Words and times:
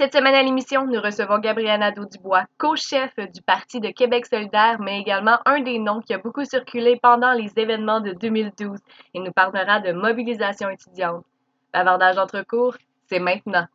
Cette 0.00 0.14
semaine 0.14 0.34
à 0.34 0.42
l'émission, 0.42 0.86
nous 0.86 0.98
recevons 0.98 1.40
Gabriel 1.40 1.78
Nadeau-Dubois, 1.80 2.46
co-chef 2.56 3.14
du 3.16 3.42
Parti 3.42 3.80
de 3.80 3.90
Québec 3.90 4.24
solidaire, 4.24 4.78
mais 4.80 4.98
également 4.98 5.36
un 5.44 5.60
des 5.60 5.78
noms 5.78 6.00
qui 6.00 6.14
a 6.14 6.18
beaucoup 6.18 6.42
circulé 6.46 6.98
pendant 7.02 7.32
les 7.32 7.50
événements 7.58 8.00
de 8.00 8.12
2012 8.12 8.78
et 9.12 9.20
nous 9.20 9.30
parlera 9.30 9.78
de 9.80 9.92
mobilisation 9.92 10.70
étudiante. 10.70 11.22
Bavardage 11.74 12.16
entre 12.16 12.40
cours, 12.40 12.78
c'est 13.10 13.18
maintenant. 13.18 13.66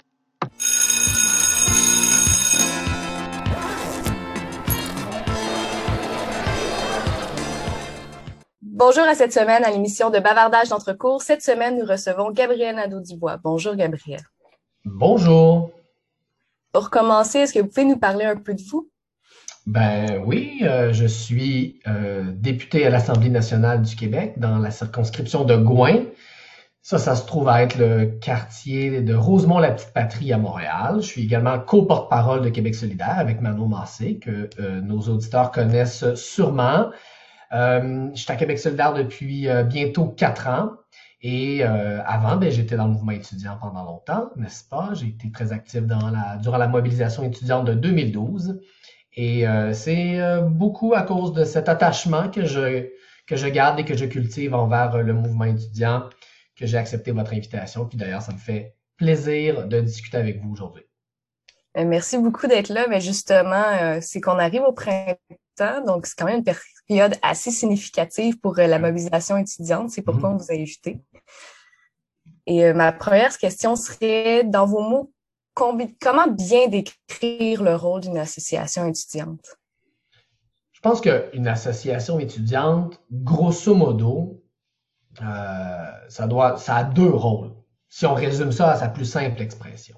Bonjour 8.63 9.03
à 9.03 9.13
cette 9.13 9.31
semaine 9.31 9.63
à 9.63 9.69
l'émission 9.69 10.09
de 10.09 10.17
Bavardage 10.17 10.69
d'entrecours. 10.69 11.21
Cette 11.21 11.43
semaine, 11.43 11.77
nous 11.77 11.85
recevons 11.85 12.31
Gabriel 12.31 12.77
Nadeau-Dubois. 12.77 13.37
Bonjour 13.43 13.75
Gabriel. 13.75 14.21
Bonjour. 14.85 15.74
Pour 16.75 16.89
commencer, 16.89 17.39
est-ce 17.39 17.53
que 17.53 17.59
vous 17.59 17.69
pouvez 17.69 17.85
nous 17.85 17.97
parler 17.97 18.25
un 18.25 18.35
peu 18.35 18.53
de 18.53 18.61
vous? 18.61 18.91
Ben 19.65 20.21
oui, 20.25 20.59
euh, 20.63 20.91
je 20.91 21.05
suis 21.05 21.79
euh, 21.87 22.33
député 22.33 22.85
à 22.85 22.89
l'Assemblée 22.89 23.29
nationale 23.29 23.81
du 23.81 23.95
Québec 23.95 24.33
dans 24.39 24.57
la 24.57 24.71
circonscription 24.71 25.45
de 25.45 25.55
Gouin. 25.55 26.03
Ça, 26.81 26.97
ça 26.97 27.15
se 27.15 27.25
trouve 27.25 27.47
à 27.47 27.63
être 27.63 27.77
le 27.77 28.07
quartier 28.19 28.99
de 28.99 29.15
Rosemont-la-Petite-Patrie 29.15 30.33
à 30.33 30.37
Montréal. 30.37 30.97
Je 30.97 31.05
suis 31.05 31.23
également 31.23 31.57
co-porte-parole 31.59 32.41
de 32.41 32.49
Québec 32.49 32.75
solidaire 32.75 33.19
avec 33.19 33.39
Manon 33.39 33.69
Massé, 33.69 34.19
que 34.19 34.49
euh, 34.59 34.81
nos 34.81 34.99
auditeurs 34.99 35.51
connaissent 35.51 36.13
sûrement. 36.15 36.89
je 37.53 38.11
suis 38.15 38.33
à 38.33 38.35
Québec 38.35 38.59
solidaire 38.59 38.93
depuis 38.93 39.47
bientôt 39.69 40.07
quatre 40.07 40.49
ans. 40.49 40.71
Et 41.27 41.63
euh, 41.63 42.03
avant, 42.05 42.35
ben, 42.35 42.51
j'étais 42.51 42.75
dans 42.75 42.85
le 42.85 42.93
mouvement 42.93 43.13
étudiant 43.13 43.57
pendant 43.59 43.83
longtemps, 43.83 44.29
n'est-ce 44.35 44.63
pas? 44.63 44.91
J'ai 44.93 45.07
été 45.07 45.31
très 45.31 45.51
actif 45.51 45.81
dans 45.81 46.11
la, 46.11 46.37
durant 46.37 46.59
la 46.59 46.67
mobilisation 46.67 47.23
étudiante 47.23 47.65
de 47.65 47.73
2012. 47.73 48.59
Et 49.13 49.47
euh, 49.47 49.73
c'est 49.73 50.21
euh, 50.21 50.41
beaucoup 50.41 50.93
à 50.93 51.01
cause 51.01 51.33
de 51.33 51.43
cet 51.43 51.67
attachement 51.67 52.29
que 52.29 52.45
je, 52.45 52.91
que 53.25 53.35
je 53.35 53.47
garde 53.47 53.79
et 53.79 53.85
que 53.85 53.97
je 53.97 54.05
cultive 54.05 54.53
envers 54.53 55.01
le 55.01 55.13
mouvement 55.13 55.45
étudiant 55.45 56.11
que 56.55 56.67
j'ai 56.67 56.77
accepté 56.77 57.09
votre 57.09 57.33
invitation. 57.33 57.87
Puis 57.87 57.97
d'ailleurs, 57.97 58.21
ça 58.21 58.31
me 58.31 58.37
fait 58.37 58.75
plaisir 58.95 59.67
de 59.67 59.81
discuter 59.81 60.17
avec 60.17 60.43
vous 60.43 60.51
aujourd'hui. 60.51 60.83
Merci 61.75 62.19
beaucoup 62.19 62.45
d'être 62.45 62.69
là. 62.69 62.85
Mais 62.87 63.01
justement, 63.01 63.99
c'est 63.99 64.21
qu'on 64.21 64.37
arrive 64.37 64.61
au 64.61 64.73
printemps, 64.73 65.17
donc 65.87 66.05
c'est 66.05 66.15
quand 66.19 66.27
même 66.27 66.43
une 66.45 66.53
période 66.87 67.15
assez 67.23 67.49
significative 67.49 68.39
pour 68.39 68.55
la 68.57 68.77
mobilisation 68.77 69.37
étudiante. 69.37 69.89
C'est 69.89 70.03
pourquoi 70.03 70.29
mm-hmm. 70.29 70.33
on 70.33 70.37
vous 70.37 70.51
a 70.51 70.53
invité. 70.53 71.01
Et 72.47 72.65
euh, 72.65 72.73
ma 72.73 72.91
première 72.91 73.37
question 73.37 73.75
serait, 73.75 74.43
dans 74.43 74.65
vos 74.65 74.81
mots, 74.81 75.11
comment 75.53 76.27
bien 76.27 76.67
décrire 76.67 77.63
le 77.63 77.75
rôle 77.75 78.01
d'une 78.01 78.17
association 78.17 78.85
étudiante? 78.87 79.57
Je 80.73 80.79
pense 80.81 81.01
qu'une 81.01 81.47
association 81.47 82.19
étudiante, 82.19 83.01
grosso 83.11 83.73
modo, 83.73 84.43
euh, 85.21 85.91
ça, 86.09 86.27
doit, 86.27 86.57
ça 86.57 86.75
a 86.75 86.83
deux 86.83 87.09
rôles. 87.09 87.51
Si 87.89 88.05
on 88.05 88.13
résume 88.13 88.51
ça 88.51 88.71
à 88.71 88.75
sa 88.75 88.89
plus 88.89 89.05
simple 89.05 89.41
expression. 89.41 89.97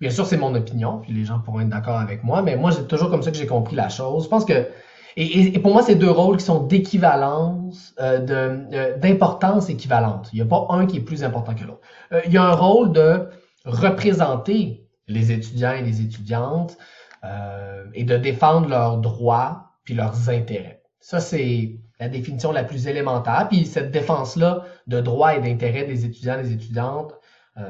Bien 0.00 0.10
sûr, 0.10 0.26
c'est 0.26 0.36
mon 0.36 0.54
opinion, 0.54 0.98
puis 1.00 1.12
les 1.12 1.24
gens 1.24 1.40
pourront 1.40 1.60
être 1.60 1.68
d'accord 1.68 1.98
avec 1.98 2.22
moi, 2.24 2.42
mais 2.42 2.56
moi, 2.56 2.72
c'est 2.72 2.86
toujours 2.86 3.10
comme 3.10 3.22
ça 3.22 3.30
que 3.30 3.36
j'ai 3.36 3.46
compris 3.46 3.76
la 3.76 3.88
chose. 3.88 4.24
Je 4.24 4.28
pense 4.28 4.44
que 4.44 4.68
et, 5.16 5.58
pour 5.58 5.72
moi, 5.72 5.82
c'est 5.82 5.94
deux 5.94 6.10
rôles 6.10 6.36
qui 6.36 6.44
sont 6.44 6.64
d'équivalence, 6.64 7.94
euh, 8.00 8.24
euh, 8.72 8.96
d'importance 8.98 9.68
équivalente. 9.68 10.28
Il 10.32 10.36
n'y 10.36 10.42
a 10.42 10.46
pas 10.46 10.66
un 10.70 10.86
qui 10.86 10.98
est 10.98 11.02
plus 11.02 11.24
important 11.24 11.54
que 11.54 11.64
l'autre. 11.64 11.80
Euh, 12.12 12.20
il 12.26 12.32
y 12.32 12.36
a 12.36 12.44
un 12.44 12.54
rôle 12.54 12.92
de 12.92 13.28
représenter 13.64 14.86
les 15.06 15.32
étudiants 15.32 15.72
et 15.72 15.82
les 15.82 16.00
étudiantes 16.00 16.76
et 17.94 18.04
de 18.04 18.16
défendre 18.16 18.68
leurs 18.68 18.98
droits 18.98 19.72
puis 19.82 19.94
leurs 19.94 20.28
intérêts. 20.28 20.82
Ça, 21.00 21.18
c'est 21.18 21.80
la 21.98 22.08
définition 22.08 22.52
la 22.52 22.62
plus 22.62 22.86
élémentaire. 22.86 23.48
Puis 23.48 23.66
cette 23.66 23.90
défense-là 23.90 24.64
de 24.86 25.00
droits 25.00 25.34
et 25.34 25.40
d'intérêts 25.40 25.84
des 25.84 26.04
étudiants 26.04 26.38
et 26.38 26.42
des 26.42 26.52
étudiantes, 26.52 27.14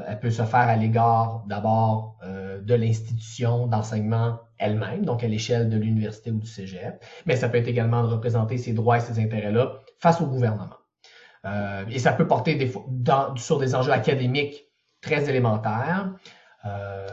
elle 0.07 0.19
peut 0.19 0.29
se 0.29 0.43
faire 0.43 0.59
à 0.59 0.75
l'égard 0.75 1.43
d'abord 1.47 2.19
de 2.23 2.73
l'institution 2.75 3.67
d'enseignement 3.67 4.39
elle-même, 4.59 5.05
donc 5.05 5.23
à 5.23 5.27
l'échelle 5.27 5.69
de 5.69 5.77
l'université 5.77 6.31
ou 6.31 6.37
du 6.37 6.47
cégep, 6.47 7.03
mais 7.25 7.35
ça 7.35 7.49
peut 7.49 7.57
être 7.57 7.67
également 7.67 8.03
de 8.03 8.07
représenter 8.07 8.57
ses 8.57 8.73
droits 8.73 8.97
et 8.97 8.99
ses 8.99 9.19
intérêts-là 9.19 9.79
face 9.99 10.21
au 10.21 10.27
gouvernement. 10.27 10.75
Euh, 11.45 11.85
et 11.89 11.99
ça 11.99 12.11
peut 12.11 12.27
porter 12.27 12.71
sur 13.37 13.59
des 13.59 13.75
enjeux 13.75 13.93
académiques 13.93 14.65
très 15.01 15.29
élémentaires, 15.29 16.13
euh, 16.65 17.07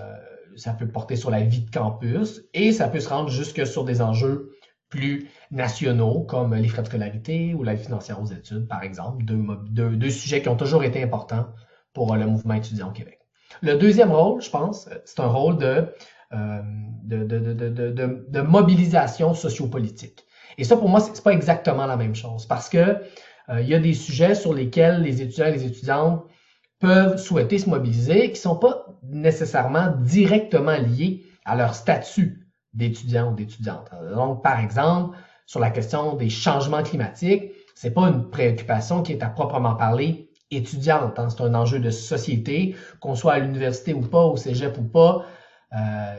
ça 0.56 0.72
peut 0.72 0.88
porter 0.88 1.16
sur 1.16 1.30
la 1.30 1.40
vie 1.42 1.64
de 1.64 1.70
campus 1.70 2.42
et 2.52 2.72
ça 2.72 2.88
peut 2.88 3.00
se 3.00 3.08
rendre 3.08 3.28
jusque 3.28 3.64
sur 3.66 3.84
des 3.84 4.02
enjeux 4.02 4.52
plus 4.88 5.28
nationaux 5.50 6.22
comme 6.22 6.54
les 6.54 6.68
frais 6.68 6.82
de 6.82 6.88
scolarité 6.88 7.54
ou 7.54 7.62
la 7.62 7.74
vie 7.74 7.84
financière 7.84 8.20
aux 8.20 8.26
études, 8.26 8.66
par 8.66 8.82
exemple, 8.82 9.24
deux 9.24 10.10
sujets 10.10 10.42
qui 10.42 10.48
ont 10.48 10.56
toujours 10.56 10.82
été 10.82 11.02
importants 11.02 11.46
pour 11.96 12.14
le 12.14 12.26
mouvement 12.26 12.52
étudiant 12.52 12.88
au 12.88 12.92
Québec. 12.92 13.18
Le 13.62 13.78
deuxième 13.78 14.12
rôle, 14.12 14.42
je 14.42 14.50
pense, 14.50 14.86
c'est 15.06 15.18
un 15.18 15.28
rôle 15.28 15.56
de 15.56 15.86
euh, 16.34 16.60
de, 17.04 17.24
de, 17.24 17.38
de, 17.54 18.26
de, 18.28 18.40
mobilisation 18.40 19.32
sociopolitique. 19.32 20.26
Et 20.58 20.64
ça, 20.64 20.76
pour 20.76 20.88
moi, 20.88 21.00
c'est 21.00 21.22
pas 21.22 21.32
exactement 21.32 21.86
la 21.86 21.96
même 21.96 22.14
chose 22.16 22.44
parce 22.44 22.68
que 22.68 22.78
euh, 23.48 23.60
il 23.60 23.68
y 23.68 23.74
a 23.74 23.78
des 23.78 23.94
sujets 23.94 24.34
sur 24.34 24.52
lesquels 24.52 25.02
les 25.02 25.22
étudiants 25.22 25.46
et 25.46 25.52
les 25.52 25.64
étudiantes 25.64 26.24
peuvent 26.80 27.16
souhaiter 27.16 27.58
se 27.58 27.70
mobiliser 27.70 28.32
qui 28.32 28.40
sont 28.40 28.56
pas 28.56 28.86
nécessairement 29.04 29.94
directement 30.00 30.76
liés 30.76 31.24
à 31.44 31.56
leur 31.56 31.74
statut 31.74 32.48
d'étudiant 32.74 33.32
ou 33.32 33.34
d'étudiante. 33.36 33.88
Donc, 34.14 34.42
par 34.42 34.58
exemple, 34.58 35.16
sur 35.46 35.60
la 35.60 35.70
question 35.70 36.16
des 36.16 36.28
changements 36.28 36.82
climatiques, 36.82 37.52
c'est 37.74 37.92
pas 37.92 38.08
une 38.08 38.28
préoccupation 38.28 39.02
qui 39.02 39.12
est 39.12 39.22
à 39.22 39.28
proprement 39.28 39.76
parler 39.76 40.25
étudiante. 40.50 41.18
Hein. 41.18 41.28
C'est 41.30 41.42
un 41.42 41.54
enjeu 41.54 41.78
de 41.78 41.90
société, 41.90 42.76
qu'on 43.00 43.14
soit 43.14 43.34
à 43.34 43.38
l'université 43.38 43.94
ou 43.94 44.00
pas, 44.00 44.24
au 44.24 44.36
cégep 44.36 44.78
ou 44.78 44.84
pas. 44.84 45.24
Euh, 45.72 46.14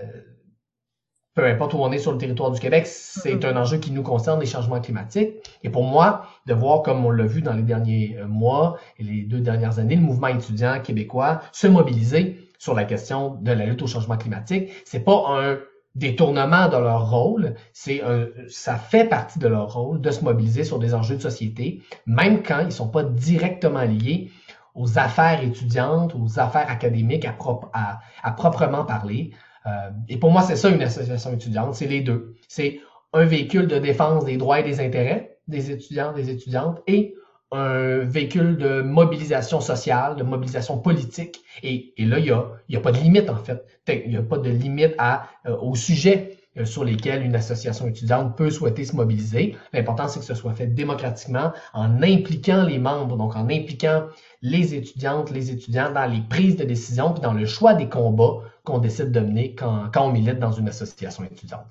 peu 1.33 1.45
importe 1.45 1.75
où 1.75 1.77
on 1.77 1.91
est 1.91 1.99
sur 1.99 2.11
le 2.11 2.17
territoire 2.17 2.49
du 2.49 2.59
Québec, 2.59 2.87
c'est 2.87 3.35
mm-hmm. 3.35 3.53
un 3.53 3.57
enjeu 3.57 3.77
qui 3.77 3.91
nous 3.91 4.01
concerne, 4.01 4.39
les 4.39 4.47
changements 4.47 4.81
climatiques. 4.81 5.35
Et 5.63 5.69
pour 5.69 5.83
moi, 5.83 6.25
de 6.47 6.53
voir, 6.53 6.81
comme 6.81 7.05
on 7.05 7.11
l'a 7.11 7.25
vu 7.25 7.41
dans 7.41 7.53
les 7.53 7.61
derniers 7.61 8.17
euh, 8.17 8.27
mois 8.27 8.77
et 8.97 9.03
les 9.03 9.21
deux 9.21 9.39
dernières 9.39 9.77
années, 9.77 9.95
le 9.95 10.01
mouvement 10.01 10.27
étudiant 10.27 10.81
québécois 10.81 11.41
se 11.51 11.67
mobiliser 11.67 12.39
sur 12.57 12.73
la 12.73 12.85
question 12.85 13.35
de 13.35 13.51
la 13.51 13.65
lutte 13.65 13.83
au 13.83 13.87
changement 13.87 14.17
climatique, 14.17 14.71
c'est 14.83 15.01
pas 15.01 15.23
un 15.27 15.59
détournement 15.97 16.67
de 16.67 16.77
leur 16.77 17.09
rôle, 17.09 17.55
c'est 17.73 18.01
un, 18.03 18.27
ça 18.47 18.75
fait 18.75 19.05
partie 19.05 19.39
de 19.39 19.47
leur 19.47 19.73
rôle 19.73 19.99
de 19.99 20.11
se 20.11 20.23
mobiliser 20.23 20.63
sur 20.63 20.79
des 20.79 20.93
enjeux 20.93 21.15
de 21.15 21.21
société, 21.21 21.81
même 22.05 22.43
quand 22.43 22.61
ils 22.63 22.71
sont 22.71 22.89
pas 22.89 23.03
directement 23.03 23.83
liés 23.83 24.29
aux 24.75 24.99
affaires 24.99 25.43
étudiantes, 25.43 26.13
aux 26.15 26.39
affaires 26.39 26.69
académiques 26.69 27.25
à, 27.25 27.35
à, 27.73 27.99
à 28.21 28.31
proprement 28.31 28.85
parler. 28.85 29.31
Euh, 29.65 29.89
et 30.07 30.17
pour 30.17 30.31
moi, 30.31 30.43
c'est 30.43 30.55
ça 30.55 30.69
une 30.69 30.83
association 30.83 31.33
étudiante, 31.33 31.73
c'est 31.73 31.87
les 31.87 32.01
deux. 32.01 32.35
C'est 32.47 32.79
un 33.13 33.25
véhicule 33.25 33.67
de 33.67 33.79
défense 33.79 34.23
des 34.25 34.37
droits 34.37 34.59
et 34.59 34.63
des 34.63 34.79
intérêts 34.79 35.37
des 35.47 35.71
étudiants, 35.71 36.13
des 36.13 36.29
étudiantes, 36.29 36.81
et 36.87 37.15
un 37.51 37.99
véhicule 37.99 38.57
de 38.57 38.81
mobilisation 38.81 39.61
sociale, 39.61 40.15
de 40.15 40.23
mobilisation 40.23 40.77
politique. 40.77 41.43
Et, 41.63 41.93
là, 41.97 42.19
il 42.19 42.25
n'y 42.25 42.31
a, 42.31 42.79
a 42.79 42.81
pas 42.81 42.91
de 42.91 42.97
limite, 42.97 43.29
en 43.29 43.37
fait. 43.37 43.65
Il 43.87 44.09
n'y 44.09 44.17
a 44.17 44.21
pas 44.21 44.37
de 44.37 44.49
limite 44.49 44.93
à, 44.97 45.27
euh, 45.45 45.55
au 45.57 45.75
sujet 45.75 46.37
euh, 46.57 46.65
sur 46.65 46.83
lesquels 46.83 47.23
une 47.23 47.35
association 47.35 47.87
étudiante 47.87 48.35
peut 48.35 48.49
souhaiter 48.49 48.83
se 48.83 48.95
mobiliser. 48.95 49.55
L'important, 49.73 50.07
c'est 50.07 50.19
que 50.19 50.25
ce 50.25 50.35
soit 50.35 50.53
fait 50.53 50.67
démocratiquement, 50.67 51.53
en 51.73 52.01
impliquant 52.03 52.63
les 52.63 52.79
membres, 52.79 53.15
donc 53.15 53.35
en 53.35 53.45
impliquant 53.45 54.07
les 54.41 54.75
étudiantes, 54.75 55.31
les 55.31 55.51
étudiants 55.51 55.91
dans 55.91 56.05
les 56.05 56.21
prises 56.21 56.57
de 56.57 56.65
décision, 56.65 57.13
puis 57.13 57.21
dans 57.21 57.33
le 57.33 57.45
choix 57.45 57.73
des 57.73 57.87
combats 57.87 58.41
qu'on 58.63 58.79
décide 58.79 59.11
de 59.11 59.19
mener 59.21 59.55
quand 59.55 59.89
on 59.95 60.11
milite 60.11 60.39
dans 60.39 60.51
une 60.51 60.67
association 60.67 61.23
étudiante. 61.23 61.65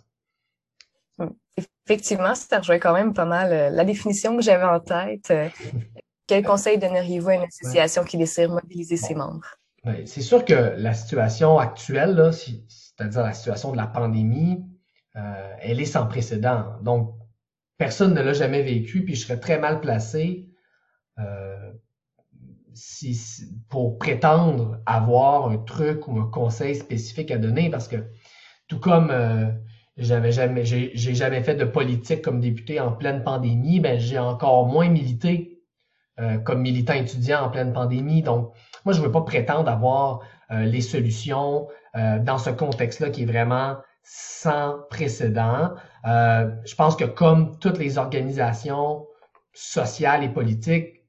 Effectivement, 1.86 2.34
ça 2.34 2.58
rejoint 2.58 2.78
quand 2.78 2.92
même 2.92 3.14
pas 3.14 3.24
mal 3.24 3.52
euh, 3.52 3.70
la 3.70 3.84
définition 3.84 4.36
que 4.36 4.42
j'avais 4.42 4.64
en 4.64 4.80
tête. 4.80 5.30
Euh, 5.30 5.48
quel 6.26 6.44
conseil 6.44 6.78
donneriez-vous 6.78 7.28
à 7.28 7.34
une 7.34 7.44
association 7.44 8.04
qui 8.04 8.18
désire 8.18 8.50
mobiliser 8.50 8.96
ses 8.96 9.14
membres? 9.14 9.46
C'est 10.04 10.20
sûr 10.20 10.44
que 10.44 10.74
la 10.76 10.94
situation 10.94 11.58
actuelle, 11.58 12.30
c'est-à-dire 12.32 13.22
la 13.22 13.32
situation 13.32 13.70
de 13.70 13.76
la 13.76 13.86
pandémie, 13.86 14.64
euh, 15.16 15.54
elle 15.60 15.80
est 15.80 15.86
sans 15.86 16.06
précédent. 16.06 16.76
Donc, 16.82 17.14
personne 17.78 18.12
ne 18.12 18.20
l'a 18.20 18.32
jamais 18.32 18.62
vécu, 18.62 19.04
puis 19.04 19.14
je 19.14 19.24
serais 19.24 19.38
très 19.38 19.58
mal 19.58 19.80
placé 19.80 20.48
euh, 21.18 21.72
si, 22.74 23.16
pour 23.68 23.98
prétendre 23.98 24.80
avoir 24.86 25.48
un 25.48 25.58
truc 25.58 26.08
ou 26.08 26.18
un 26.18 26.26
conseil 26.26 26.74
spécifique 26.74 27.30
à 27.30 27.38
donner, 27.38 27.70
parce 27.70 27.86
que 27.86 28.04
tout 28.66 28.80
comme 28.80 29.10
euh, 29.10 29.46
j'avais 29.96 30.32
jamais, 30.32 30.64
j'ai 30.64 30.94
jamais 30.94 31.43
fait 31.43 31.54
de 31.54 31.64
politique 31.64 32.22
comme 32.22 32.40
député 32.40 32.81
en 32.81 32.93
pleine 32.93 33.25
pandémie, 33.25 33.81
ben 33.81 33.98
j'ai 33.98 34.19
encore 34.19 34.66
moins 34.66 34.88
milité 34.88 35.56
euh, 36.19 36.38
comme 36.38 36.62
militant 36.62 36.94
étudiant 36.94 37.43
en 37.43 37.50
pleine 37.50 37.75
pandémie. 37.75 38.22
Donc, 38.22 38.54
moi, 38.87 38.94
je 38.94 39.00
ne 39.00 39.04
veux 39.04 39.12
pas 39.12 39.20
prétendre 39.20 39.70
avoir 39.70 40.20
euh, 40.50 40.64
les 40.64 40.81
solutions 40.81 41.69
euh, 41.94 42.19
dans 42.19 42.38
ce 42.38 42.48
contexte-là 42.48 43.10
qui 43.10 43.25
est 43.25 43.26
vraiment 43.26 43.76
sans 44.02 44.78
précédent. 44.88 45.75
je 46.04 46.75
pense 46.76 46.96
que 46.96 47.04
comme 47.04 47.58
toutes 47.58 47.78
les 47.78 47.99
organisations 47.99 49.04
sociales 49.52 50.22
et 50.22 50.28
politiques, 50.28 51.02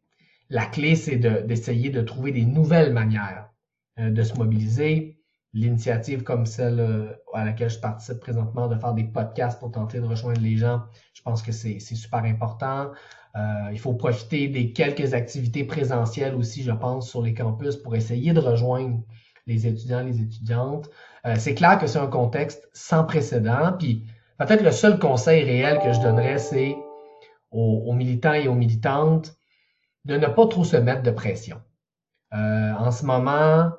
la 0.49 0.65
clé, 0.65 0.95
c'est 0.95 1.17
d'essayer 1.17 1.89
de, 1.89 2.01
trouver 2.01 2.31
des 2.31 2.45
nouvelles 2.45 2.91
manières 2.91 3.49
de 3.97 4.23
se 4.23 4.33
mobiliser. 4.33 5.06
L'initiative 5.53 6.23
comme 6.23 6.45
celle 6.45 7.17
à 7.33 7.45
laquelle 7.45 7.69
je 7.69 7.79
participe 7.79 8.19
présentement, 8.19 8.67
de 8.67 8.75
faire 8.75 8.93
des 8.93 9.05
podcasts 9.05 9.59
pour 9.59 9.71
tenter 9.71 9.99
de 9.99 10.05
rejoindre 10.05 10.41
les 10.41 10.57
gens, 10.57 10.83
je 11.13 11.21
pense 11.21 11.41
que 11.41 11.51
c'est 11.51 11.79
super 11.79 12.23
important. 12.25 12.91
Euh, 13.37 13.69
il 13.71 13.79
faut 13.79 13.93
profiter 13.93 14.47
des 14.47 14.73
quelques 14.73 15.13
activités 15.13 15.63
présentielles 15.63 16.33
aussi, 16.35 16.63
je 16.63 16.71
pense, 16.71 17.09
sur 17.09 17.21
les 17.21 17.33
campus 17.33 17.75
pour 17.75 17.95
essayer 17.95 18.33
de 18.33 18.39
rejoindre 18.39 19.01
les 19.45 19.67
étudiants, 19.67 20.01
les 20.01 20.21
étudiantes. 20.21 20.89
Euh, 21.25 21.35
c'est 21.37 21.53
clair 21.53 21.77
que 21.77 21.87
c'est 21.87 21.99
un 21.99 22.07
contexte 22.07 22.67
sans 22.73 23.03
précédent. 23.03 23.73
Puis 23.77 24.05
peut-être 24.39 24.63
le 24.63 24.71
seul 24.71 24.97
conseil 24.97 25.43
réel 25.43 25.79
que 25.83 25.93
je 25.93 25.99
donnerais, 25.99 26.39
c'est 26.39 26.75
aux, 27.51 27.93
militants 27.93 28.33
et 28.33 28.47
aux 28.47 28.55
militantes 28.55 29.35
de 30.05 30.17
ne 30.17 30.27
pas 30.27 30.47
trop 30.47 30.63
se 30.63 30.77
mettre 30.77 31.03
de 31.03 31.11
pression. 31.11 31.61
Euh, 32.33 32.73
en 32.73 32.91
ce 32.91 33.05
moment, 33.05 33.71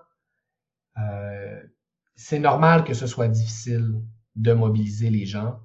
c'est 2.18 2.40
normal 2.40 2.82
que 2.82 2.94
ce 2.94 3.06
soit 3.06 3.28
difficile 3.28 3.94
de 4.34 4.52
mobiliser 4.52 5.08
les 5.08 5.24
gens. 5.24 5.60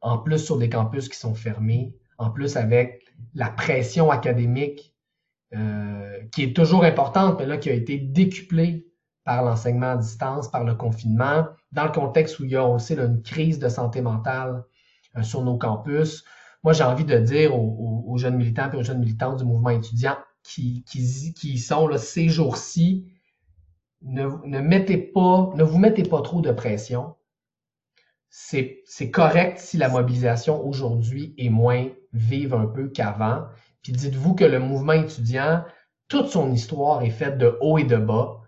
en 0.00 0.18
plus 0.18 0.38
sur 0.38 0.56
des 0.56 0.70
campus 0.70 1.08
qui 1.08 1.18
sont 1.18 1.34
fermés, 1.34 1.94
en 2.16 2.30
plus 2.30 2.56
avec 2.56 3.02
la 3.34 3.50
pression 3.50 4.10
académique 4.10 4.94
euh, 5.54 6.20
qui 6.32 6.44
est 6.44 6.54
toujours 6.54 6.84
importante, 6.84 7.38
mais 7.38 7.46
là 7.46 7.58
qui 7.58 7.68
a 7.68 7.72
été 7.72 7.98
décuplée 7.98 8.86
par 9.24 9.42
l'enseignement 9.42 9.90
à 9.90 9.96
distance, 9.96 10.50
par 10.50 10.64
le 10.64 10.74
confinement, 10.74 11.46
dans 11.72 11.84
le 11.84 11.92
contexte 11.92 12.38
où 12.38 12.44
il 12.44 12.52
y 12.52 12.56
a 12.56 12.64
aussi 12.64 12.94
une 12.94 13.22
crise 13.22 13.58
de 13.58 13.68
santé 13.68 14.00
mentale 14.00 14.64
euh, 15.16 15.22
sur 15.22 15.42
nos 15.42 15.58
campus. 15.58 16.24
Moi, 16.62 16.72
j'ai 16.72 16.84
envie 16.84 17.04
de 17.04 17.18
dire 17.18 17.54
aux, 17.54 18.16
jeunes 18.18 18.36
militants 18.36 18.70
et 18.72 18.76
aux 18.76 18.82
jeunes 18.82 19.00
militantes 19.00 19.38
du 19.38 19.44
mouvement 19.44 19.70
étudiant 19.70 20.16
qui, 20.42 20.84
qui, 20.84 21.32
qui 21.34 21.58
sont 21.58 21.88
là, 21.88 21.98
ces 21.98 22.28
jours-ci, 22.28 23.06
ne, 24.02 24.26
ne, 24.44 24.60
mettez 24.60 24.98
pas, 24.98 25.50
ne 25.54 25.62
vous 25.62 25.78
mettez 25.78 26.02
pas 26.02 26.22
trop 26.22 26.40
de 26.40 26.52
pression. 26.52 27.14
C'est 28.30 29.10
correct 29.10 29.58
si 29.58 29.78
la 29.78 29.88
mobilisation 29.88 30.64
aujourd'hui 30.66 31.34
est 31.38 31.48
moins 31.48 31.88
vivre 32.12 32.58
un 32.58 32.66
peu 32.66 32.88
qu'avant. 32.88 33.44
Puis 33.82 33.92
dites-vous 33.92 34.34
que 34.34 34.44
le 34.44 34.58
mouvement 34.58 34.92
étudiant, 34.92 35.64
toute 36.08 36.28
son 36.28 36.52
histoire 36.52 37.02
est 37.02 37.10
faite 37.10 37.38
de 37.38 37.56
haut 37.60 37.78
et 37.78 37.84
de 37.84 37.96
bas. 37.96 38.40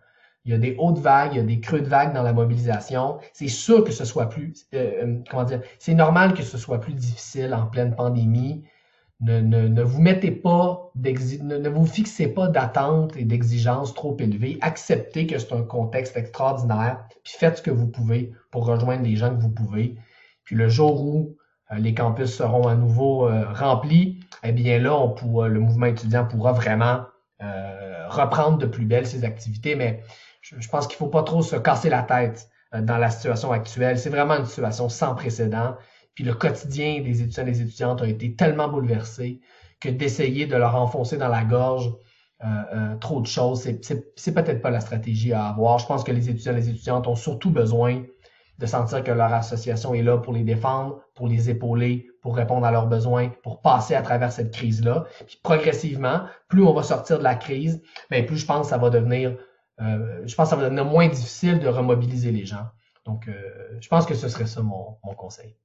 Il 0.45 0.53
y 0.53 0.55
a 0.55 0.59
des 0.59 0.77
hautes 0.79 0.99
vagues, 0.99 1.33
il 1.35 1.37
y 1.37 1.41
a 1.41 1.45
des 1.45 1.61
creux 1.61 1.81
de 1.81 1.89
vagues 1.89 2.15
dans 2.15 2.23
la 2.23 2.33
mobilisation. 2.33 3.19
C'est 3.35 3.49
sûr 3.49 3.85
que 3.85 3.93
ce 3.93 4.05
soit 4.05 4.29
plus, 4.29 4.67
euh, 4.75 5.05
euh, 5.05 5.19
comment 5.31 5.45
dire, 5.45 5.61
c'est 5.79 5.95
normal 5.95 6.33
que 6.33 6.43
ce 6.43 6.57
soit 6.57 6.81
plus 6.81 6.95
difficile 6.95 7.53
en 7.53 7.67
pleine 7.67 7.95
pandémie. 7.95 8.65
Ne, 9.21 9.83
vous 9.83 10.01
mettez 10.01 10.31
pas, 10.31 10.91
ne, 10.95 11.69
vous 11.69 11.85
fixez 11.85 12.29
pas 12.29 12.49
d'attentes 12.49 13.15
et 13.17 13.25
d'exigences 13.25 13.93
trop 13.93 14.17
élevées. 14.19 14.59
Acceptez 14.63 15.27
que 15.27 15.39
c'est 15.39 15.53
un 15.53 15.63
contexte 15.63 16.17
extraordinaire, 16.17 17.05
puis 17.23 17.35
faites 17.37 17.59
ce 17.59 17.63
que 17.63 17.71
vous 17.71 17.87
pouvez 17.87 18.33
pour 18.51 18.65
rejoindre 18.65 19.03
les 19.05 19.17
gens 19.17 19.35
que 19.35 19.41
vous 19.41 19.51
pouvez. 19.51 19.97
Puis 20.45 20.57
le 20.57 20.69
jour 20.69 21.03
où 21.03 21.37
euh, 21.71 21.77
les 21.77 21.95
campus 21.95 22.35
seront 22.35 22.67
à 22.67 22.75
nouveau 22.75 23.29
euh, 23.29 23.45
remplis, 23.53 24.21
eh 24.43 24.53
bien 24.53 24.79
là, 24.79 24.97
on 24.97 25.47
le 25.47 25.61
mouvement 25.61 25.87
étudiant 25.87 26.25
pourra 26.25 26.53
vraiment 26.53 27.03
euh, 27.43 28.09
reprendre 28.09 28.59
de 28.59 28.67
plus 28.67 28.87
belle 28.87 29.07
ses 29.07 29.25
activités, 29.25 29.75
mais 29.75 30.03
je, 30.41 30.69
pense 30.69 30.87
qu'il 30.87 30.95
ne 30.95 30.99
faut 30.99 31.09
pas 31.09 31.23
trop 31.23 31.43
se 31.43 31.57
casser 31.57 31.91
la 31.91 32.03
tête 32.03 32.49
dans 32.73 32.97
la 32.97 33.11
situation 33.11 33.53
actuelle. 33.53 33.99
C'est 33.99 34.11
vraiment 34.11 34.35
une 34.35 34.47
situation 34.47 34.89
sans 34.89 35.15
précédent. 35.15 35.77
Le 36.23 36.35
quotidien 36.35 37.01
des 37.01 37.23
étudiants 37.23 37.47
et 37.47 37.51
des 37.51 37.63
étudiantes 37.63 38.03
a 38.03 38.09
été 38.09 38.35
tellement 38.35 38.69
bouleversé 38.69 39.41
que 39.81 39.89
d'essayer 39.89 40.47
de 40.47 40.57
leur 40.57 40.77
enfoncer 40.77 41.17
dans 41.17 41.29
la 41.29 41.45
gorge 41.45 41.91
trop 43.01 43.21
de 43.21 43.27
choses, 43.27 43.69
c'est 43.83 44.35
peut-être 44.35 44.63
pas 44.63 44.71
la 44.71 44.81
stratégie 44.81 45.33
à 45.33 45.47
avoir. 45.47 45.79
Je 45.79 45.87
pense 45.87 46.05
que 46.05 46.13
les 46.13 46.31
étudiants 46.31 46.53
et 46.53 46.57
les 46.57 46.71
étudiantes 46.71 47.07
ont 47.07 47.15
surtout 47.15 47.51
besoin 47.51 48.03
de 48.61 48.67
sentir 48.67 49.03
que 49.03 49.11
leur 49.11 49.33
association 49.33 49.95
est 49.95 50.03
là 50.03 50.19
pour 50.19 50.35
les 50.35 50.45
défendre, 50.45 51.01
pour 51.15 51.29
les 51.29 51.49
épauler, 51.49 52.09
pour 52.21 52.37
répondre 52.37 52.67
à 52.67 52.71
leurs 52.71 52.87
besoins, 52.87 53.31
pour 53.43 53.63
passer 53.63 53.95
à 53.95 54.03
travers 54.03 54.31
cette 54.33 54.53
crise-là. 54.53 55.07
Puis 55.27 55.39
progressivement, 55.43 56.25
plus 56.49 56.63
on 56.63 56.75
va 56.75 56.83
sortir 56.83 57.19
de 57.19 57.25
la 57.25 57.35
crise, 57.35 57.83
bien, 58.11 58.23
plus 58.23 58.37
je 58.37 58.47
pense 58.47 58.67
que 58.67 58.71
ça 58.71 58.79
va 58.79 58.91
devenir, 58.91 59.37
euh, 59.81 60.23
je 60.27 60.35
pense 60.35 60.49
que 60.49 60.51
ça 60.51 60.57
va 60.57 60.65
devenir 60.65 60.85
moins 60.85 61.09
difficile 61.09 61.59
de 61.59 61.69
remobiliser 61.69 62.33
les 62.33 62.45
gens. 62.45 62.67
Donc, 63.07 63.29
euh, 63.29 63.33
je 63.81 63.89
pense 63.89 64.05
que 64.05 64.15
ce 64.15 64.29
serait 64.29 64.47
ça 64.47 64.61
mon 64.61 64.99
conseil. 65.17 65.57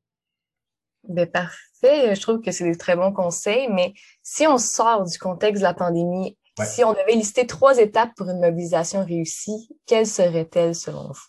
Ben, 1.08 1.30
parfait. 1.30 2.16
Je 2.16 2.22
trouve 2.22 2.42
que 2.42 2.52
c'est 2.52 2.64
des 2.64 2.78
très 2.78 2.96
bons 2.96 3.14
conseils, 3.14 3.68
mais 3.72 3.94
si 4.22 4.48
on 4.48 4.58
sort 4.58 5.06
du 5.06 5.18
contexte 5.18 5.62
de 5.62 5.68
la 5.68 5.74
pandémie, 5.74 6.38
si 6.64 6.84
on 6.84 6.94
devait 6.94 7.16
lister 7.16 7.46
trois 7.48 7.78
étapes 7.80 8.12
pour 8.16 8.30
une 8.30 8.40
mobilisation 8.40 9.04
réussie, 9.04 9.70
quelles 9.86 10.08
seraient-elles 10.08 10.76
selon 10.76 11.08
vous? 11.08 11.28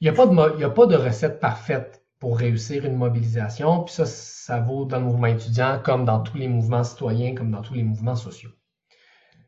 Il 0.00 0.04
n'y 0.04 0.08
a, 0.08 0.12
pas 0.12 0.26
de, 0.26 0.64
a 0.64 0.70
pas 0.70 0.86
de 0.86 0.96
recette 0.96 1.40
parfaite 1.40 2.04
pour 2.20 2.38
réussir 2.38 2.84
une 2.84 2.96
mobilisation. 2.96 3.82
Puis 3.82 3.94
ça, 3.94 4.06
ça 4.06 4.60
vaut 4.60 4.84
dans 4.84 4.98
le 4.98 5.04
mouvement 5.04 5.26
étudiant 5.26 5.80
comme 5.82 6.04
dans 6.04 6.20
tous 6.20 6.36
les 6.36 6.48
mouvements 6.48 6.84
citoyens, 6.84 7.34
comme 7.34 7.50
dans 7.50 7.62
tous 7.62 7.74
les 7.74 7.82
mouvements 7.82 8.14
sociaux. 8.14 8.50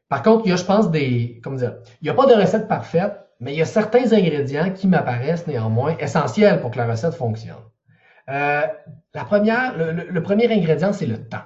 Par 0.08 0.22
contre, 0.22 0.42
il 0.44 0.50
y 0.50 0.52
a, 0.52 0.56
je 0.56 0.64
pense, 0.64 0.90
des. 0.90 1.40
Comment 1.42 1.56
dire, 1.56 1.76
il 2.00 2.04
n'y 2.04 2.10
a 2.10 2.14
pas 2.14 2.26
de 2.26 2.34
recette 2.34 2.68
parfaite, 2.68 3.14
mais 3.40 3.54
il 3.54 3.58
y 3.58 3.62
a 3.62 3.66
certains 3.66 4.12
ingrédients 4.12 4.72
qui 4.72 4.86
m'apparaissent 4.88 5.46
néanmoins 5.46 5.96
essentiels 5.98 6.60
pour 6.60 6.70
que 6.70 6.78
la 6.78 6.86
recette 6.86 7.14
fonctionne. 7.14 7.56
Euh, 8.28 8.66
la 9.14 9.24
première, 9.24 9.76
le 9.76 10.22
premier 10.22 10.50
ingrédient, 10.52 10.92
c'est 10.92 11.06
le 11.06 11.28
temps. 11.28 11.44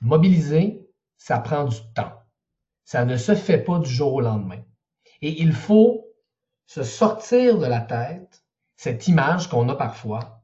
Mobiliser, 0.00 0.86
ça 1.16 1.38
prend 1.38 1.64
du 1.64 1.76
temps. 1.94 2.12
Ça 2.84 3.04
ne 3.04 3.16
se 3.16 3.34
fait 3.34 3.58
pas 3.58 3.78
du 3.78 3.90
jour 3.90 4.14
au 4.14 4.20
lendemain. 4.20 4.62
Et 5.22 5.42
il 5.42 5.52
faut 5.52 6.06
se 6.66 6.82
sortir 6.82 7.58
de 7.58 7.66
la 7.66 7.80
tête 7.80 8.44
cette 8.76 9.08
image 9.08 9.48
qu'on 9.48 9.68
a 9.68 9.74
parfois 9.74 10.42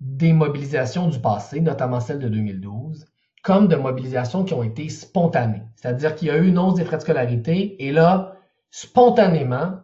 des 0.00 0.32
mobilisations 0.32 1.08
du 1.08 1.20
passé, 1.20 1.60
notamment 1.60 2.00
celle 2.00 2.20
de 2.20 2.28
2012, 2.28 3.06
comme 3.42 3.68
de 3.68 3.76
mobilisations 3.76 4.44
qui 4.44 4.54
ont 4.54 4.62
été 4.62 4.88
spontanées. 4.88 5.62
C'est-à-dire 5.76 6.14
qu'il 6.14 6.28
y 6.28 6.30
a 6.30 6.36
eu 6.36 6.48
une 6.48 6.58
hausse 6.58 6.74
des 6.74 6.84
frais 6.84 6.96
de 6.96 7.02
scolarité 7.02 7.84
et 7.84 7.92
là, 7.92 8.36
spontanément, 8.70 9.80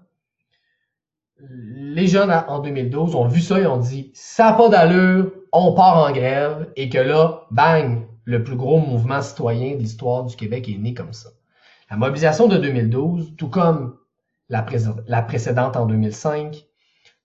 les 1.38 2.06
jeunes 2.06 2.32
en 2.48 2.60
2012 2.60 3.14
ont 3.14 3.26
vu 3.26 3.40
ça 3.40 3.60
et 3.60 3.66
ont 3.66 3.78
dit 3.78 4.10
ça 4.14 4.50
n'a 4.50 4.52
pas 4.55 4.69
d'allure, 4.69 5.32
on 5.52 5.74
part 5.74 5.98
en 5.98 6.12
grève 6.12 6.70
et 6.76 6.88
que 6.88 6.98
là, 6.98 7.46
bang, 7.50 8.06
le 8.24 8.43
plus 8.43 8.56
gros 8.56 8.78
mouvement 8.78 9.22
citoyen 9.22 9.74
de 9.74 9.81
l'histoire 9.81 10.24
du 10.24 10.34
Québec 10.36 10.69
est 10.69 10.78
né 10.78 10.94
comme 10.94 11.12
ça. 11.12 11.31
La 11.90 11.96
mobilisation 11.96 12.48
de 12.48 12.56
2012, 12.56 13.34
tout 13.36 13.48
comme 13.48 13.96
la, 14.48 14.62
précédente 15.22 15.76
en 15.76 15.86
2005, 15.86 16.64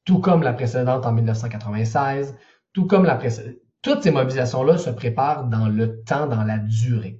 tout 0.05 0.19
comme 0.19 0.43
la 0.43 0.53
précédente 0.53 1.05
en 1.05 1.11
1996, 1.13 2.35
tout 2.73 2.85
comme 2.85 3.05
la 3.05 3.15
précédente. 3.15 3.55
Toutes 3.81 4.03
ces 4.03 4.11
mobilisations-là 4.11 4.77
se 4.77 4.91
préparent 4.91 5.45
dans 5.45 5.67
le 5.67 6.03
temps, 6.03 6.27
dans 6.27 6.43
la 6.43 6.59
durée. 6.59 7.19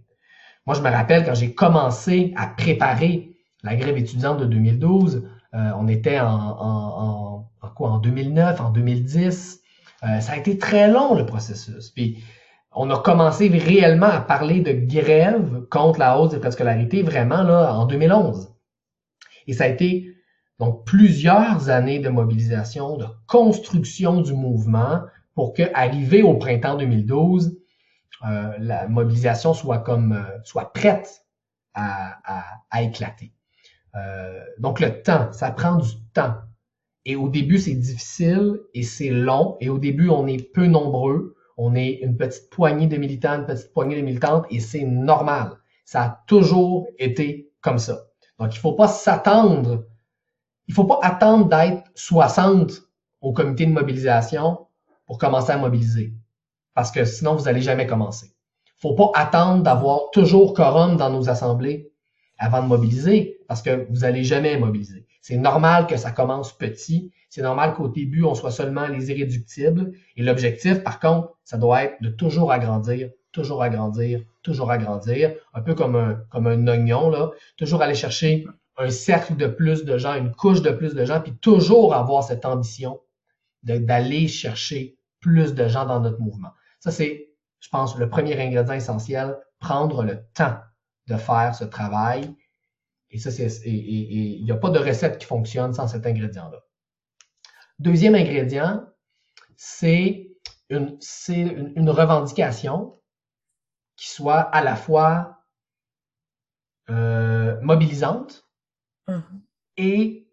Moi, 0.67 0.75
je 0.75 0.81
me 0.81 0.89
rappelle 0.89 1.25
quand 1.25 1.33
j'ai 1.33 1.55
commencé 1.55 2.33
à 2.38 2.45
préparer 2.45 3.36
la 3.63 3.75
grève 3.75 3.98
étudiante 3.98 4.39
de 4.39 4.45
2012, 4.45 5.24
euh, 5.53 5.72
on 5.77 5.88
était 5.88 6.20
en, 6.20 7.50
quoi, 7.75 7.89
en 7.91 7.98
2009, 8.00 8.62
en 8.62 8.70
2010. 8.70 9.62
Euh, 10.03 10.20
ça 10.20 10.34
a 10.34 10.38
été 10.38 10.58
très 10.58 10.89
long 10.89 11.13
le 11.13 11.25
processus. 11.25 11.89
Puis 11.89 12.24
on 12.72 12.89
a 12.89 12.98
commencé 13.00 13.50
réellement 13.50 14.08
à 14.08 14.22
parler 14.22 14.62
de 14.62 14.72
grève 14.72 15.65
contre 15.70 16.00
la 16.00 16.17
hausse 16.17 16.31
des 16.31 16.39
frais 16.39 16.50
de 16.50 16.53
scolarité 16.53 17.03
vraiment 17.03 17.43
là 17.43 17.74
en 17.74 17.86
2011. 17.86 18.53
Et 19.48 19.53
ça 19.53 19.65
a 19.65 19.67
été 19.67 20.15
donc 20.60 20.86
plusieurs 20.86 21.70
années 21.70 22.00
de 22.00 22.10
mobilisation, 22.10 22.96
de 22.96 23.05
construction 23.27 24.22
du 24.22 24.34
mouvement 24.34 25.01
pour 25.36 25.53
que, 25.53 25.63
arrivé 25.74 26.22
au 26.22 26.36
printemps 26.36 26.77
2012, 26.77 27.58
euh, 28.24 28.53
la 28.60 28.88
mobilisation 28.88 29.53
soit 29.53 29.79
comme 29.79 30.24
soit 30.43 30.72
prête 30.72 31.25
à, 31.74 32.81
éclater. 32.81 33.34
Euh, 33.95 34.43
donc 34.57 34.79
le 34.79 35.01
temps, 35.01 35.31
ça 35.31 35.51
prend 35.51 35.75
du 35.75 35.89
temps. 36.13 36.36
Et 37.05 37.15
au 37.15 37.29
début, 37.29 37.57
c'est 37.57 37.74
difficile 37.74 38.60
et 38.74 38.83
c'est 38.83 39.10
long. 39.10 39.57
Et 39.60 39.69
au 39.69 39.77
début, 39.77 40.10
on 40.10 40.27
est 40.27 40.41
peu 40.53 40.67
nombreux. 40.67 41.36
On 41.57 41.75
est 41.75 42.00
une 42.01 42.17
petite 42.17 42.50
poignée 42.50 42.88
de 42.88 42.98
militants, 42.98 43.39
une 43.39 43.45
petite 43.45 43.74
poignée 43.74 43.95
de 43.95 44.01
militantes 44.01 44.45
et 44.50 44.60
c'est 44.60 44.83
normal. 44.83 45.57
Ça 45.86 46.03
a 46.03 46.24
toujours 46.27 46.88
été 46.98 47.51
comme 47.62 47.79
ça. 47.79 48.05
Donc, 48.39 48.53
il 48.53 48.57
ne 48.57 48.62
faut 48.62 48.74
pas 48.74 48.88
s'attendre, 48.88 49.86
il 50.67 50.71
ne 50.71 50.75
faut 50.75 50.86
pas 50.86 51.00
attendre 51.01 51.48
d'être 51.48 51.83
60 51.95 52.71
au 53.21 53.33
comité 53.33 53.65
de 53.65 53.71
mobilisation 53.71 54.67
pour 55.05 55.17
commencer 55.17 55.51
à 55.51 55.57
mobiliser. 55.57 56.13
Parce 56.74 56.91
que 56.91 57.03
sinon, 57.05 57.36
vous 57.36 57.45
n'allez 57.45 57.62
jamais 57.62 57.86
commencer. 57.86 58.33
Il 58.65 58.79
faut 58.81 58.95
pas 58.95 59.12
attendre 59.13 59.62
d'avoir 59.62 60.10
toujours 60.12 60.53
quorum 60.53 60.98
dans 60.98 61.10
nos 61.10 61.29
assemblées 61.29 61.90
avant 62.41 62.63
de 62.63 62.67
mobiliser, 62.67 63.38
parce 63.48 63.62
que 63.62 63.86
vous 63.91 64.03
allez 64.03 64.24
jamais 64.24 64.57
mobiliser. 64.57 65.05
C'est 65.21 65.38
normal 65.38 65.86
que 65.86 65.95
ça 65.95 66.12
commence 66.12 66.57
petit. 66.57 67.12
C'est 67.29 67.43
normal 67.43 67.75
qu'au 67.75 67.88
début, 67.88 68.24
on 68.24 68.33
soit 68.33 68.50
seulement 68.50 68.88
les 68.88 69.12
irréductibles. 69.12 69.91
Et 70.17 70.24
l'objectif, 70.24 70.83
par 70.83 71.00
contre, 71.00 71.38
ça 71.43 71.60
doit 71.60 71.83
être 71.83 72.01
de 72.01 72.10
toujours 72.10 72.51
agrandir, 72.51 73.12
toujours 73.31 73.62
agrandir, 73.62 74.24
toujours 74.41 74.71
agrandir. 74.71 75.36
Un 75.53 75.62
peu 75.62 75.75
comme 75.75 75.95
un, 75.95 76.15
comme 76.31 76.48
un 76.48 76.67
oignon, 76.67 77.12
là. 77.12 77.29
Toujours 77.57 77.83
aller 77.83 77.93
chercher 77.93 78.48
un 78.75 78.89
cercle 78.89 79.36
de 79.36 79.45
plus 79.45 79.86
de 79.86 80.00
gens, 80.00 80.15
une 80.15 80.31
couche 80.31 80.63
de 80.63 80.71
plus 80.71 80.95
de 80.95 81.05
gens, 81.05 81.21
puis 81.21 81.33
toujours 81.33 81.93
avoir 81.93 82.24
cette 82.24 82.45
ambition 82.45 83.00
d'aller 83.62 84.27
chercher 84.27 84.98
plus 85.19 85.53
de 85.53 85.67
gens 85.67 85.86
dans 85.86 86.00
notre 86.00 86.19
mouvement. 86.19 86.50
Ça, 86.79 86.89
c'est, 86.89 87.29
je 87.60 87.69
pense, 87.69 87.95
le 88.00 88.10
premier 88.10 88.33
ingrédient 88.41 88.74
essentiel, 88.74 89.38
prendre 89.60 90.03
le 90.03 90.24
temps 90.33 90.57
de 91.08 91.17
faire 91.17 91.55
ce 91.55 91.63
travail 91.63 92.36
et 93.12 93.20
ça, 93.20 93.29
c'est, 93.29 93.50
il 93.65 94.43
n'y 94.43 94.51
a 94.51 94.55
pas 94.55 94.70
de 94.70 94.79
recette 94.79 95.17
qui 95.17 95.25
fonctionne 95.25 95.74
sans 95.74 95.88
cet 95.88 96.05
ingrédient-là. 96.05 96.60
Deuxième 97.77 98.15
ingrédient, 98.15 98.88
c'est 99.58 100.31
une, 100.70 100.98
une, 101.27 101.74
une, 101.75 101.89
revendication 101.89 103.01
qui 103.98 104.10
soit 104.10 104.39
à 104.39 104.63
la 104.63 104.77
fois 104.77 105.43
euh, 106.89 107.60
mobilisante 107.62 108.48
mm-hmm. 109.10 109.41
et 109.77 110.29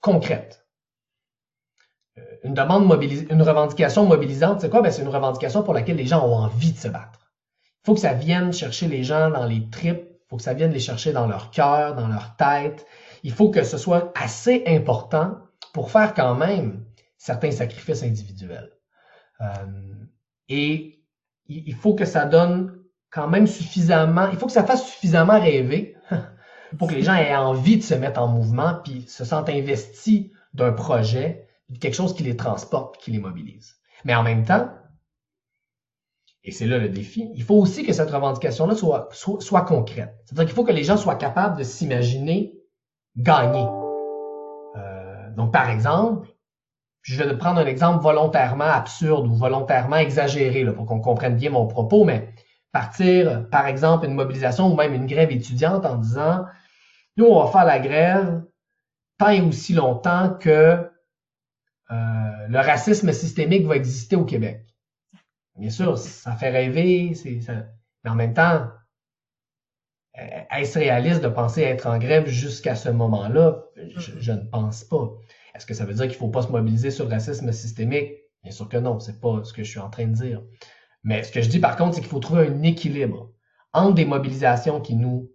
concrète. 0.00 0.66
Euh, 2.16 2.22
une 2.44 2.54
demande 2.54 2.86
mobilis 2.86 3.26
une 3.28 3.42
revendication 3.42 4.06
mobilisante, 4.06 4.62
c'est 4.62 4.70
quoi? 4.70 4.80
Ben, 4.80 4.90
c'est 4.90 5.02
une 5.02 5.08
revendication 5.08 5.62
pour 5.62 5.74
laquelle 5.74 5.96
les 5.96 6.06
gens 6.06 6.26
ont 6.26 6.36
envie 6.36 6.72
de 6.72 6.78
se 6.78 6.88
battre. 6.88 7.21
Faut 7.84 7.94
que 7.94 8.00
ça 8.00 8.12
vienne 8.12 8.52
chercher 8.52 8.88
les 8.88 9.02
gens 9.02 9.30
dans 9.30 9.46
les 9.46 9.68
tripes 9.70 10.12
faut 10.32 10.38
que 10.38 10.44
ça 10.44 10.54
vienne 10.54 10.72
les 10.72 10.80
chercher 10.80 11.12
dans 11.12 11.26
leur 11.26 11.50
cœur, 11.50 11.94
dans 11.94 12.08
leur 12.08 12.36
tête. 12.36 12.86
Il 13.22 13.32
faut 13.32 13.50
que 13.50 13.64
ce 13.64 13.76
soit 13.76 14.14
assez 14.16 14.64
important 14.66 15.36
pour 15.74 15.90
faire 15.90 16.14
quand 16.14 16.34
même 16.34 16.86
certains 17.18 17.50
sacrifices 17.50 18.02
individuels. 18.02 18.70
Euh, 19.42 19.46
et 20.48 21.04
il 21.48 21.74
faut 21.74 21.94
que 21.94 22.06
ça 22.06 22.24
donne 22.24 22.78
quand 23.10 23.28
même 23.28 23.46
suffisamment, 23.46 24.30
il 24.30 24.38
faut 24.38 24.46
que 24.46 24.52
ça 24.52 24.64
fasse 24.64 24.86
suffisamment 24.86 25.38
rêver 25.38 25.98
pour 26.78 26.88
que 26.88 26.94
les 26.94 27.02
gens 27.02 27.14
aient 27.14 27.36
envie 27.36 27.76
de 27.76 27.82
se 27.82 27.92
mettre 27.92 28.18
en 28.18 28.28
mouvement 28.28 28.76
puis 28.82 29.04
se 29.06 29.26
sentent 29.26 29.50
investis 29.50 30.30
d'un 30.54 30.72
projet, 30.72 31.46
quelque 31.78 31.92
chose 31.92 32.14
qui 32.14 32.22
les 32.22 32.38
transporte, 32.38 32.96
qui 32.96 33.10
les 33.10 33.18
mobilise. 33.18 33.76
Mais 34.06 34.14
en 34.14 34.22
même 34.22 34.46
temps, 34.46 34.70
et 36.44 36.50
c'est 36.50 36.66
là 36.66 36.78
le 36.78 36.88
défi. 36.88 37.30
Il 37.34 37.42
faut 37.42 37.54
aussi 37.54 37.84
que 37.84 37.92
cette 37.92 38.10
revendication-là 38.10 38.74
soit, 38.74 39.08
soit, 39.12 39.62
concrète. 39.62 40.14
C'est-à-dire 40.24 40.46
qu'il 40.46 40.54
faut 40.54 40.64
que 40.64 40.72
les 40.72 40.84
gens 40.84 40.96
soient 40.96 41.14
capables 41.14 41.56
de 41.56 41.62
s'imaginer 41.62 42.54
gagner. 43.16 43.66
Euh, 44.76 45.30
donc, 45.36 45.52
par 45.52 45.70
exemple, 45.70 46.28
je 47.02 47.22
vais 47.22 47.36
prendre 47.36 47.60
un 47.60 47.66
exemple 47.66 48.02
volontairement 48.02 48.64
absurde 48.64 49.26
ou 49.26 49.34
volontairement 49.34 49.96
exagéré 49.96 50.64
là, 50.64 50.72
pour 50.72 50.86
qu'on 50.86 51.00
comprenne 51.00 51.36
bien 51.36 51.50
mon 51.50 51.66
propos, 51.66 52.04
mais 52.04 52.32
partir, 52.72 53.48
par 53.50 53.66
exemple, 53.66 54.06
une 54.06 54.14
mobilisation 54.14 54.72
ou 54.72 54.76
même 54.76 54.94
une 54.94 55.06
grève 55.06 55.30
étudiante 55.30 55.84
en 55.84 55.96
disant, 55.96 56.46
nous, 57.16 57.26
on 57.26 57.44
va 57.44 57.50
faire 57.50 57.64
la 57.64 57.78
grève 57.78 58.42
tant 59.18 59.28
et 59.28 59.42
aussi 59.42 59.74
longtemps 59.74 60.34
que 60.40 60.90
euh, 61.90 62.46
le 62.48 62.58
racisme 62.58 63.12
systémique 63.12 63.66
va 63.66 63.76
exister 63.76 64.16
au 64.16 64.24
Québec. 64.24 64.64
Bien 65.56 65.70
sûr, 65.70 65.98
ça 65.98 66.34
fait 66.34 66.50
rêver, 66.50 67.12
mais 68.04 68.10
en 68.10 68.14
même 68.14 68.34
temps, 68.34 68.68
euh, 70.18 70.40
est-ce 70.50 70.78
réaliste 70.78 71.22
de 71.22 71.28
penser 71.28 71.62
être 71.62 71.86
en 71.86 71.98
grève 71.98 72.26
jusqu'à 72.26 72.74
ce 72.74 72.88
moment-là? 72.88 73.64
Je, 73.96 74.32
ne 74.32 74.44
pense 74.50 74.84
pas. 74.84 75.10
Est-ce 75.54 75.66
que 75.66 75.74
ça 75.74 75.84
veut 75.84 75.94
dire 75.94 76.04
qu'il 76.04 76.14
ne 76.14 76.18
faut 76.18 76.28
pas 76.28 76.42
se 76.42 76.48
mobiliser 76.48 76.90
sur 76.90 77.04
le 77.06 77.10
racisme 77.10 77.52
systémique? 77.52 78.12
Bien 78.42 78.52
sûr 78.52 78.68
que 78.68 78.76
non, 78.76 78.98
c'est 78.98 79.20
pas 79.20 79.42
ce 79.44 79.52
que 79.52 79.62
je 79.62 79.70
suis 79.70 79.78
en 79.78 79.90
train 79.90 80.06
de 80.06 80.14
dire. 80.14 80.42
Mais 81.04 81.22
ce 81.22 81.32
que 81.32 81.42
je 81.42 81.48
dis 81.48 81.60
par 81.60 81.76
contre, 81.76 81.94
c'est 81.94 82.00
qu'il 82.00 82.10
faut 82.10 82.18
trouver 82.18 82.48
un 82.48 82.62
équilibre 82.62 83.30
entre 83.72 83.94
des 83.94 84.04
mobilisations 84.04 84.80
qui 84.80 84.96
nous 84.96 85.30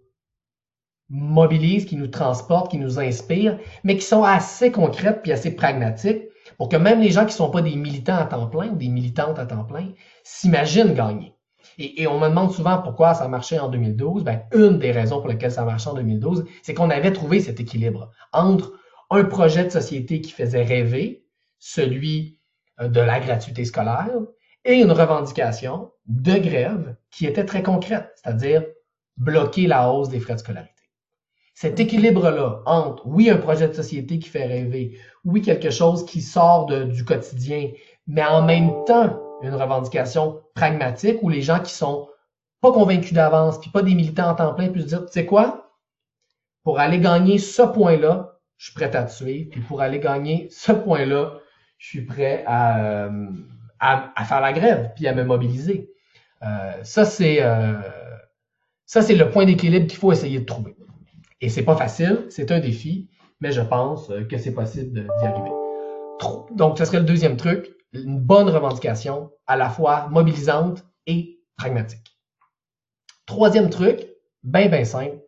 mobilisent, 1.08 1.86
qui 1.86 1.96
nous 1.96 2.08
transportent, 2.08 2.70
qui 2.70 2.78
nous 2.78 2.98
inspirent, 2.98 3.58
mais 3.82 3.96
qui 3.96 4.04
sont 4.04 4.24
assez 4.24 4.70
concrètes 4.70 5.22
puis 5.22 5.32
assez 5.32 5.54
pragmatiques 5.54 6.24
pour 6.58 6.68
que 6.68 6.76
même 6.76 7.00
les 7.00 7.10
gens 7.10 7.22
qui 7.22 7.32
ne 7.32 7.38
sont 7.38 7.50
pas 7.50 7.62
des 7.62 7.76
militants 7.76 8.16
à 8.16 8.26
temps 8.26 8.48
plein 8.48 8.68
des 8.68 8.88
militantes 8.88 9.38
à 9.38 9.46
temps 9.46 9.64
plein 9.64 9.92
s'imaginent 10.24 10.92
gagner. 10.92 11.34
Et, 11.78 12.06
on 12.08 12.18
me 12.18 12.28
demande 12.28 12.52
souvent 12.52 12.78
pourquoi 12.78 13.14
ça 13.14 13.28
marchait 13.28 13.58
en 13.58 13.68
2012. 13.68 14.24
Ben, 14.24 14.42
une 14.52 14.78
des 14.78 14.90
raisons 14.90 15.20
pour 15.20 15.28
lesquelles 15.28 15.52
ça 15.52 15.64
marchait 15.64 15.88
en 15.88 15.94
2012, 15.94 16.44
c'est 16.62 16.74
qu'on 16.74 16.90
avait 16.90 17.12
trouvé 17.12 17.40
cet 17.40 17.60
équilibre 17.60 18.10
entre 18.32 18.72
un 19.10 19.24
projet 19.24 19.64
de 19.64 19.70
société 19.70 20.20
qui 20.20 20.32
faisait 20.32 20.64
rêver, 20.64 21.24
celui 21.58 22.38
euh, 22.80 22.88
de 22.88 23.00
la 23.00 23.20
gratuité 23.20 23.64
scolaire, 23.64 24.18
et 24.64 24.74
une 24.74 24.90
revendication 24.90 25.92
de 26.06 26.36
grève 26.38 26.96
qui 27.10 27.26
était 27.26 27.44
très 27.44 27.62
concrète, 27.62 28.10
c'est-à-dire 28.16 28.64
bloquer 29.16 29.66
la 29.66 29.90
hausse 29.90 30.08
des 30.08 30.20
frais 30.20 30.34
de 30.34 30.40
scolarité. 30.40 30.77
Cet 31.60 31.80
équilibre-là 31.80 32.62
entre, 32.66 33.04
oui, 33.04 33.30
un 33.30 33.36
projet 33.36 33.66
de 33.66 33.72
société 33.72 34.20
qui 34.20 34.28
fait 34.28 34.46
rêver, 34.46 34.96
oui, 35.24 35.42
quelque 35.42 35.70
chose 35.70 36.06
qui 36.06 36.22
sort 36.22 36.66
du 36.66 37.04
quotidien, 37.04 37.70
mais 38.06 38.22
en 38.22 38.42
même 38.42 38.70
temps, 38.86 39.18
une 39.42 39.56
revendication 39.56 40.40
pragmatique 40.54 41.18
où 41.20 41.28
les 41.28 41.42
gens 41.42 41.58
qui 41.58 41.74
sont 41.74 42.08
pas 42.60 42.70
convaincus 42.70 43.12
d'avance, 43.12 43.58
puis 43.58 43.70
pas 43.70 43.82
des 43.82 43.96
militants 43.96 44.30
en 44.30 44.34
temps 44.36 44.54
plein, 44.54 44.68
puissent 44.68 44.86
dire, 44.86 45.04
tu 45.04 45.12
sais 45.12 45.26
quoi, 45.26 45.72
pour 46.62 46.78
aller 46.78 47.00
gagner 47.00 47.38
ce 47.38 47.62
point-là, 47.62 48.38
je 48.56 48.66
suis 48.66 48.74
prêt 48.74 48.94
à 48.94 49.02
te 49.02 49.10
suivre, 49.10 49.50
puis 49.50 49.60
pour 49.60 49.80
aller 49.80 49.98
gagner 49.98 50.46
ce 50.52 50.70
point-là, 50.70 51.40
je 51.76 51.88
suis 51.88 52.02
prêt 52.02 52.44
à, 52.46 52.84
euh, 52.84 53.30
à, 53.80 54.24
faire 54.24 54.40
la 54.40 54.52
grève, 54.52 54.92
puis 54.94 55.08
à 55.08 55.12
me 55.12 55.24
mobiliser. 55.24 55.90
Euh, 56.44 56.84
ça, 56.84 57.04
c'est 57.04 57.42
euh, 57.42 57.80
ça, 58.86 59.02
c'est 59.02 59.16
le 59.16 59.28
point 59.28 59.44
d'équilibre 59.44 59.88
qu'il 59.88 59.98
faut 59.98 60.12
essayer 60.12 60.38
de 60.38 60.44
trouver. 60.44 60.76
Et 61.40 61.48
c'est 61.48 61.64
pas 61.64 61.76
facile, 61.76 62.26
c'est 62.30 62.50
un 62.50 62.60
défi, 62.60 63.08
mais 63.40 63.52
je 63.52 63.60
pense 63.60 64.10
euh, 64.10 64.24
que 64.24 64.38
c'est 64.38 64.52
possible 64.52 65.06
d'y 65.18 65.24
arriver. 65.24 65.50
Donc, 66.52 66.78
ce 66.78 66.84
serait 66.84 66.98
le 66.98 67.04
deuxième 67.04 67.36
truc, 67.36 67.70
une 67.92 68.18
bonne 68.18 68.48
revendication, 68.48 69.30
à 69.46 69.56
la 69.56 69.70
fois 69.70 70.08
mobilisante 70.08 70.84
et 71.06 71.40
pragmatique. 71.56 72.18
Troisième 73.26 73.70
truc, 73.70 74.08
bien, 74.42 74.68
bien 74.68 74.84
simple, 74.84 75.18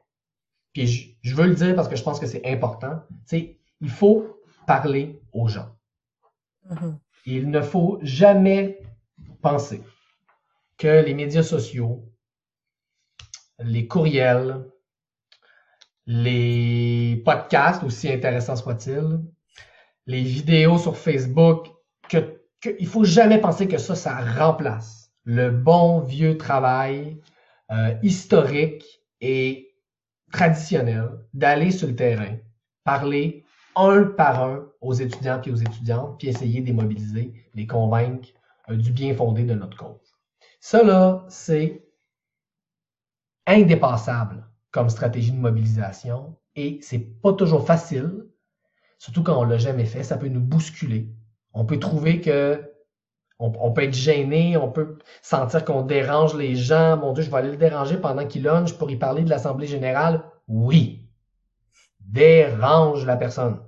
puis 0.73 1.17
je, 1.23 1.35
veux 1.35 1.47
le 1.47 1.55
dire 1.55 1.75
parce 1.75 1.88
que 1.88 1.97
je 1.97 2.02
pense 2.02 2.19
que 2.19 2.26
c'est 2.26 2.45
important, 2.47 3.02
c'est 3.25 3.59
il 3.81 3.90
faut 3.90 4.40
parler 4.67 5.21
aux 5.33 5.49
gens. 5.49 5.69
Mm-hmm. 6.69 6.99
Il 7.26 7.50
ne 7.50 7.61
faut 7.61 7.99
jamais 8.02 8.81
penser 9.43 9.83
que 10.79 11.05
les 11.05 11.14
médias 11.14 11.43
sociaux, 11.43 12.05
les 13.59 13.87
courriels, 13.87 14.64
les 16.07 17.23
podcasts, 17.25 17.83
aussi 17.83 18.11
intéressants 18.11 18.57
soient-ils, 18.57 19.21
les 20.07 20.23
vidéos 20.23 20.78
sur 20.78 20.97
Facebook, 20.97 21.69
que, 22.09 22.40
que, 22.61 22.71
il 22.78 22.87
faut 22.87 23.04
jamais 23.04 23.38
penser 23.38 23.69
que 23.69 23.78
ça, 23.78 23.95
ça 23.95 24.19
remplace 24.21 25.12
le 25.25 25.50
bon 25.50 26.00
vieux 26.00 26.37
travail 26.37 27.19
euh, 27.71 27.95
historique 28.02 28.85
et 29.21 29.75
traditionnel 30.33 31.11
d'aller 31.35 31.71
sur 31.71 31.88
le 31.88 31.95
terrain, 31.95 32.37
parler 32.85 33.45
un 33.76 34.04
par 34.04 34.42
un 34.42 34.66
aux 34.80 34.95
étudiants 34.95 35.40
et 35.42 35.50
aux 35.50 35.57
étudiantes, 35.57 36.19
puis 36.19 36.28
essayer 36.28 36.61
de 36.61 36.66
les 36.66 36.73
mobiliser, 36.73 37.33
les 37.54 37.66
convaincre 37.66 38.28
euh, 38.69 38.76
du 38.76 38.90
bien 38.92 39.14
fondé 39.14 39.45
de 39.45 39.54
notre 39.54 39.76
cause. 39.76 40.16
Ça, 40.61 41.25
c'est 41.28 41.85
indépassable 43.47 44.50
comme 44.71 44.89
stratégie 44.89 45.33
de 45.33 45.39
mobilisation 45.39 46.37
et 46.57 46.79
c'est 46.83 46.99
pas 46.99 47.33
toujours 47.33 47.67
facile, 47.67 48.27
surtout 48.99 49.23
quand 49.23 49.39
on 49.41 49.45
l'a 49.45 49.59
jamais 49.59 49.85
fait, 49.85 50.03
ça 50.03 50.17
peut 50.17 50.29
nous 50.29 50.41
bousculer. 50.41 51.09
On 51.53 51.65
peut 51.65 51.79
trouver 51.79 52.21
que 52.21 52.71
on, 53.43 53.73
peut 53.73 53.85
être 53.85 53.95
gêné, 53.95 54.59
on 54.59 54.71
peut 54.71 54.99
sentir 55.23 55.65
qu'on 55.65 55.81
dérange 55.81 56.35
les 56.35 56.57
gens. 56.57 56.99
Mon 56.99 57.15
Dieu, 57.15 57.23
je 57.23 57.31
vais 57.31 57.39
aller 57.39 57.50
le 57.50 57.57
déranger 57.57 57.97
pendant 57.97 58.27
qu'il 58.27 58.43
lunge 58.43 58.77
pour 58.77 58.91
y 58.91 58.97
parler 58.97 59.23
de 59.23 59.31
l'Assemblée 59.31 59.67
générale. 59.67 60.23
Oui. 60.47 61.09
Dérange 62.00 63.07
la 63.07 63.17
personne. 63.17 63.59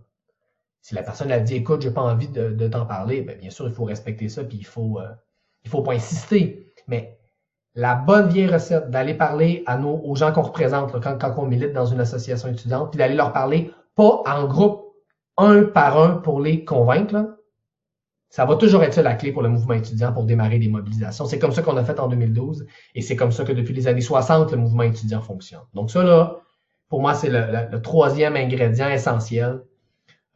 Si 0.82 0.94
la 0.94 1.02
personne 1.02 1.32
a 1.32 1.40
dit 1.40 1.54
écoute, 1.54 1.80
j'ai 1.80 1.90
pas 1.90 2.02
envie 2.02 2.28
de, 2.28 2.68
t'en 2.68 2.84
parler, 2.84 3.22
bien, 3.22 3.36
bien 3.36 3.48
sûr, 3.48 3.66
il 3.66 3.72
faut 3.72 3.84
respecter 3.84 4.28
ça, 4.28 4.44
puis 4.44 4.58
il 4.58 4.66
faut, 4.66 4.98
euh, 5.00 5.08
il 5.64 5.70
faut 5.70 5.82
pas 5.82 5.94
insister. 5.94 6.70
Mais 6.86 7.18
la 7.74 7.94
bonne 7.94 8.28
vieille 8.28 8.48
recette 8.48 8.90
d'aller 8.90 9.14
parler 9.14 9.62
à 9.66 9.78
nos, 9.78 10.00
aux 10.04 10.14
gens 10.14 10.32
qu'on 10.32 10.42
représente 10.42 11.00
quand, 11.00 11.34
on 11.38 11.46
milite 11.46 11.72
dans 11.72 11.86
une 11.86 12.00
association 12.00 12.48
étudiante, 12.48 12.90
puis 12.90 12.98
d'aller 12.98 13.14
leur 13.14 13.32
parler 13.32 13.70
pas 13.94 14.22
en 14.26 14.46
groupe, 14.46 14.82
un 15.38 15.64
par 15.64 15.98
un 15.98 16.16
pour 16.16 16.40
les 16.40 16.64
convaincre. 16.64 17.38
Ça 18.28 18.44
va 18.44 18.56
toujours 18.56 18.82
être 18.82 18.94
ça 18.94 19.02
la 19.02 19.14
clé 19.14 19.32
pour 19.32 19.42
le 19.42 19.48
mouvement 19.48 19.74
étudiant 19.74 20.12
pour 20.12 20.24
démarrer 20.24 20.58
des 20.58 20.68
mobilisations. 20.68 21.26
C'est 21.26 21.38
comme 21.38 21.52
ça 21.52 21.62
qu'on 21.62 21.76
a 21.76 21.84
fait 21.84 21.98
en 22.00 22.08
2012 22.08 22.66
et 22.94 23.02
c'est 23.02 23.16
comme 23.16 23.32
ça 23.32 23.44
que 23.44 23.52
depuis 23.52 23.74
les 23.74 23.88
années 23.88 24.00
60, 24.00 24.52
le 24.52 24.58
mouvement 24.58 24.82
étudiant 24.82 25.20
fonctionne. 25.20 25.62
Donc 25.74 25.90
ça, 25.90 26.02
là, 26.02 26.38
pour 26.88 27.00
moi, 27.00 27.14
c'est 27.14 27.30
le, 27.30 27.80
troisième 27.80 28.36
ingrédient 28.36 28.88
essentiel 28.88 29.62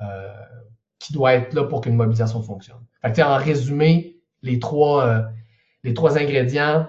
euh, 0.00 0.33
qui 0.99 1.12
doit 1.12 1.35
être 1.35 1.55
là 1.55 1.64
pour 1.64 1.83
qu'une 1.83 1.97
mobilisation 1.97 2.43
fonctionne. 2.43 2.85
En 3.02 3.37
résumé, 3.37 4.16
les 4.43 4.59
trois, 4.59 5.07
euh, 5.07 5.23
les 5.85 5.95
trois 5.95 6.19
ingrédients, 6.19 6.87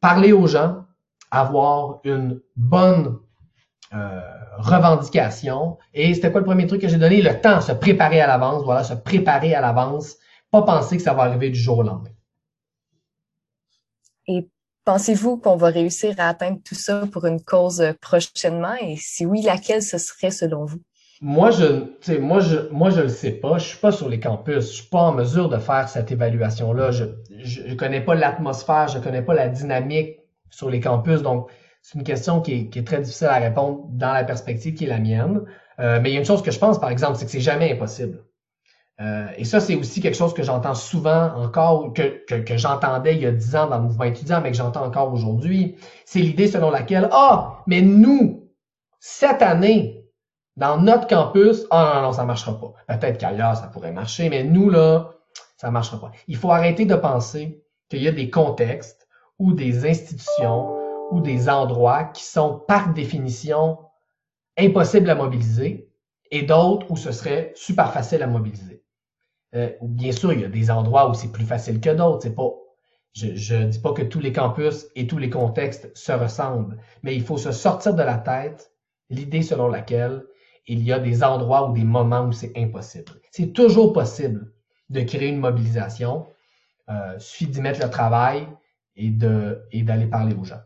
parler 0.00 0.32
aux 0.32 0.46
gens, 0.46 0.84
avoir 1.30 2.00
une 2.04 2.40
bonne 2.56 3.18
euh, 3.92 4.20
revendication. 4.58 5.78
Et 5.94 6.14
c'était 6.14 6.30
quoi 6.30 6.40
le 6.40 6.46
premier 6.46 6.66
truc 6.66 6.80
que 6.80 6.88
j'ai 6.88 6.98
donné? 6.98 7.22
Le 7.22 7.40
temps, 7.40 7.60
se 7.60 7.72
préparer 7.72 8.20
à 8.20 8.26
l'avance. 8.26 8.64
Voilà, 8.64 8.84
se 8.84 8.94
préparer 8.94 9.54
à 9.54 9.60
l'avance 9.60 10.16
pas 10.50 10.62
penser 10.62 10.96
que 10.96 11.02
ça 11.02 11.14
va 11.14 11.24
arriver 11.24 11.50
du 11.50 11.58
jour 11.58 11.78
au 11.78 11.82
lendemain. 11.82 12.10
Et 14.26 14.48
pensez-vous 14.84 15.38
qu'on 15.38 15.56
va 15.56 15.68
réussir 15.68 16.14
à 16.18 16.28
atteindre 16.28 16.60
tout 16.64 16.74
ça 16.74 17.06
pour 17.06 17.26
une 17.26 17.42
cause 17.42 17.82
prochainement? 18.00 18.74
Et 18.80 18.96
si 18.96 19.26
oui, 19.26 19.42
laquelle 19.42 19.82
ce 19.82 19.98
serait 19.98 20.30
selon 20.30 20.64
vous? 20.64 20.80
Moi, 21.20 21.50
je, 21.50 22.18
moi, 22.18 22.40
je, 22.40 22.68
moi, 22.70 22.90
je 22.90 23.00
le 23.00 23.08
sais 23.08 23.32
pas. 23.32 23.58
Je 23.58 23.66
suis 23.66 23.78
pas 23.78 23.90
sur 23.90 24.08
les 24.08 24.20
campus. 24.20 24.54
Je 24.54 24.60
suis 24.60 24.88
pas 24.88 25.02
en 25.02 25.12
mesure 25.12 25.48
de 25.48 25.58
faire 25.58 25.88
cette 25.88 26.12
évaluation-là. 26.12 26.92
Je, 26.92 27.04
je, 27.42 27.74
connais 27.74 28.00
pas 28.00 28.14
l'atmosphère, 28.14 28.88
je 28.88 28.98
connais 28.98 29.22
pas 29.22 29.34
la 29.34 29.48
dynamique 29.48 30.18
sur 30.50 30.70
les 30.70 30.80
campus. 30.80 31.22
Donc, 31.22 31.50
c'est 31.82 31.98
une 31.98 32.04
question 32.04 32.40
qui 32.40 32.52
est, 32.54 32.68
qui 32.68 32.78
est, 32.78 32.84
très 32.86 33.00
difficile 33.00 33.28
à 33.28 33.38
répondre 33.38 33.86
dans 33.90 34.12
la 34.12 34.24
perspective 34.24 34.74
qui 34.74 34.84
est 34.84 34.88
la 34.88 34.98
mienne. 34.98 35.42
Euh, 35.80 36.00
mais 36.00 36.10
il 36.10 36.14
y 36.14 36.16
a 36.16 36.20
une 36.20 36.26
chose 36.26 36.42
que 36.42 36.50
je 36.50 36.58
pense, 36.58 36.80
par 36.80 36.90
exemple, 36.90 37.16
c'est 37.16 37.24
que 37.24 37.30
c'est 37.30 37.40
jamais 37.40 37.72
impossible. 37.72 38.24
Euh, 39.00 39.28
et 39.36 39.44
ça, 39.44 39.60
c'est 39.60 39.76
aussi 39.76 40.00
quelque 40.00 40.16
chose 40.16 40.34
que 40.34 40.42
j'entends 40.42 40.74
souvent 40.74 41.32
encore, 41.36 41.92
que, 41.92 42.24
que, 42.26 42.56
j'entendais 42.56 43.14
il 43.14 43.22
y 43.22 43.26
a 43.26 43.30
dix 43.30 43.54
ans 43.54 43.68
dans 43.68 43.78
le 43.78 43.84
mouvement 43.84 44.04
étudiant, 44.04 44.40
mais 44.40 44.50
que 44.50 44.56
j'entends 44.56 44.84
encore 44.84 45.12
aujourd'hui. 45.12 45.76
C'est 46.04 46.18
l'idée 46.18 46.48
selon 46.48 46.70
laquelle, 46.70 47.08
ah, 47.12 47.62
mais 47.68 47.80
nous, 47.80 48.48
cette 48.98 49.42
année, 49.42 49.97
dans 50.58 50.76
notre 50.76 51.06
campus, 51.06 51.66
ah 51.70 51.92
non, 51.94 52.02
non, 52.02 52.12
ça 52.12 52.24
marchera 52.24 52.58
pas. 52.58 52.98
Peut-être 52.98 53.18
qu'ailleurs, 53.18 53.56
ça 53.56 53.68
pourrait 53.68 53.92
marcher, 53.92 54.28
mais 54.28 54.42
nous, 54.42 54.70
là, 54.70 55.12
ça 55.56 55.70
marchera 55.70 56.00
pas. 56.00 56.10
Il 56.26 56.36
faut 56.36 56.50
arrêter 56.50 56.84
de 56.84 56.96
penser 56.96 57.62
qu'il 57.88 58.02
y 58.02 58.08
a 58.08 58.12
des 58.12 58.28
contextes 58.28 59.06
ou 59.38 59.52
des 59.52 59.88
institutions 59.88 60.76
ou 61.12 61.20
des 61.20 61.48
endroits 61.48 62.04
qui 62.04 62.24
sont 62.24 62.60
par 62.66 62.92
définition 62.92 63.78
impossibles 64.58 65.08
à 65.08 65.14
mobiliser 65.14 65.92
et 66.32 66.42
d'autres 66.42 66.90
où 66.90 66.96
ce 66.96 67.12
serait 67.12 67.52
super 67.54 67.92
facile 67.92 68.24
à 68.24 68.26
mobiliser. 68.26 68.82
Euh, 69.54 69.70
bien 69.80 70.10
sûr, 70.10 70.32
il 70.32 70.40
y 70.40 70.44
a 70.44 70.48
des 70.48 70.72
endroits 70.72 71.08
où 71.08 71.14
c'est 71.14 71.30
plus 71.30 71.46
facile 71.46 71.80
que 71.80 71.90
d'autres. 71.90 72.22
C'est 72.24 72.34
pas, 72.34 72.50
je 73.14 73.54
ne 73.54 73.66
dis 73.66 73.78
pas 73.78 73.92
que 73.92 74.02
tous 74.02 74.18
les 74.18 74.32
campus 74.32 74.88
et 74.96 75.06
tous 75.06 75.18
les 75.18 75.30
contextes 75.30 75.96
se 75.96 76.10
ressemblent, 76.10 76.78
mais 77.04 77.14
il 77.14 77.22
faut 77.22 77.38
se 77.38 77.52
sortir 77.52 77.94
de 77.94 78.02
la 78.02 78.18
tête 78.18 78.72
l'idée 79.08 79.42
selon 79.42 79.68
laquelle 79.68 80.24
il 80.68 80.82
y 80.82 80.92
a 80.92 80.98
des 80.98 81.22
endroits 81.22 81.68
ou 81.68 81.72
des 81.74 81.84
moments 81.84 82.24
où 82.24 82.32
c'est 82.32 82.52
impossible. 82.56 83.12
C'est 83.30 83.52
toujours 83.52 83.92
possible 83.92 84.52
de 84.90 85.00
créer 85.02 85.28
une 85.28 85.40
mobilisation. 85.40 86.26
Euh, 86.88 87.18
suffit 87.18 87.46
d'y 87.46 87.60
mettre 87.60 87.82
le 87.82 87.90
travail 87.90 88.48
et 88.96 89.10
d'aller 89.10 90.06
parler 90.06 90.34
aux 90.34 90.44
gens. 90.44 90.62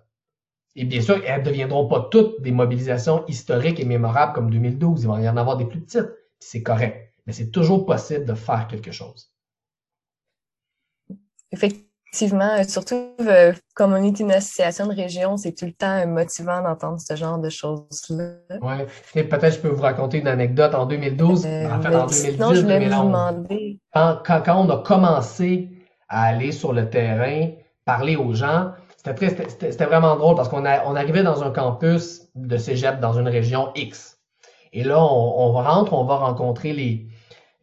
Et 0.77 0.85
bien 0.85 1.01
sûr, 1.01 1.21
elles 1.27 1.41
ne 1.41 1.45
deviendront 1.45 1.89
pas 1.89 2.09
toutes 2.11 2.41
des 2.43 2.53
mobilisations 2.53 3.27
historiques 3.27 3.81
et 3.81 3.85
mémorables 3.85 4.33
comme 4.33 4.49
2012. 4.49 5.03
Il 5.03 5.09
va 5.09 5.21
y 5.21 5.29
en 5.29 5.37
avoir 5.37 5.57
des 5.57 5.65
plus 5.65 5.81
petites. 5.81 6.09
C'est 6.39 6.63
correct 6.63 7.13
mais 7.27 7.33
c'est 7.33 7.51
toujours 7.51 7.87
possible 7.87 8.25
de 8.25 8.35
faire 8.35 8.67
quelque 8.69 8.93
chose. 8.93 9.33
Euh, 12.21 12.65
surtout 12.65 13.15
euh, 13.21 13.53
comme 13.75 13.93
on 13.93 14.03
est 14.03 14.21
une 14.21 14.33
association 14.33 14.87
de 14.87 14.95
région, 14.95 15.37
c'est 15.37 15.53
tout 15.53 15.65
le 15.65 15.73
temps 15.73 16.07
motivant 16.07 16.63
d'entendre 16.63 17.01
ce 17.01 17.17
genre 17.17 17.39
de 17.39 17.49
choses-là. 17.49 18.59
Oui, 18.61 18.75
et 19.15 19.25
peut-être 19.25 19.55
je 19.55 19.61
peux 19.61 19.69
vous 19.69 19.83
raconter 19.83 20.19
une 20.19 20.29
anecdote 20.29 20.75
en 20.75 20.87
2012, 20.87 21.47
euh, 21.47 21.71
en 21.71 21.81
fait 21.81 21.95
en 21.95 22.07
2010, 22.07 22.65
2011. 22.65 23.79
Quand, 23.93 24.19
quand, 24.25 24.43
quand, 24.45 24.67
on 24.67 24.71
a 24.71 24.83
commencé 24.83 25.71
à 26.09 26.25
aller 26.25 26.53
sur 26.53 26.73
le 26.73 26.91
terrain, 26.91 27.49
parler 27.85 28.17
aux 28.17 28.35
gens, 28.35 28.73
c'était 29.05 29.87
vraiment 29.87 30.17
drôle 30.17 30.37
parce 30.37 30.49
qu'on 30.49 30.65
on 30.65 30.97
arrivait 30.97 31.23
dans 31.23 31.43
un 31.43 31.51
campus 31.51 32.29
de 32.35 32.57
cégep 32.57 33.01
dans 33.01 33.19
une 33.19 33.29
région 33.29 33.71
X. 33.75 34.19
Et 34.73 34.85
là, 34.85 35.03
on, 35.03 35.49
on 35.49 35.53
rentre, 35.53 35.93
on 35.93 36.05
va 36.05 36.17
rencontrer 36.17 36.73
les, 36.73 37.07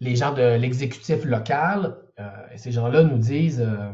les 0.02 0.16
gens 0.16 0.34
de 0.34 0.56
l'exécutif 0.56 1.26
local, 1.26 1.96
euh, 2.20 2.24
et 2.54 2.58
ces 2.58 2.72
gens-là 2.72 3.04
nous 3.04 3.18
disent 3.18 3.62
euh, 3.62 3.92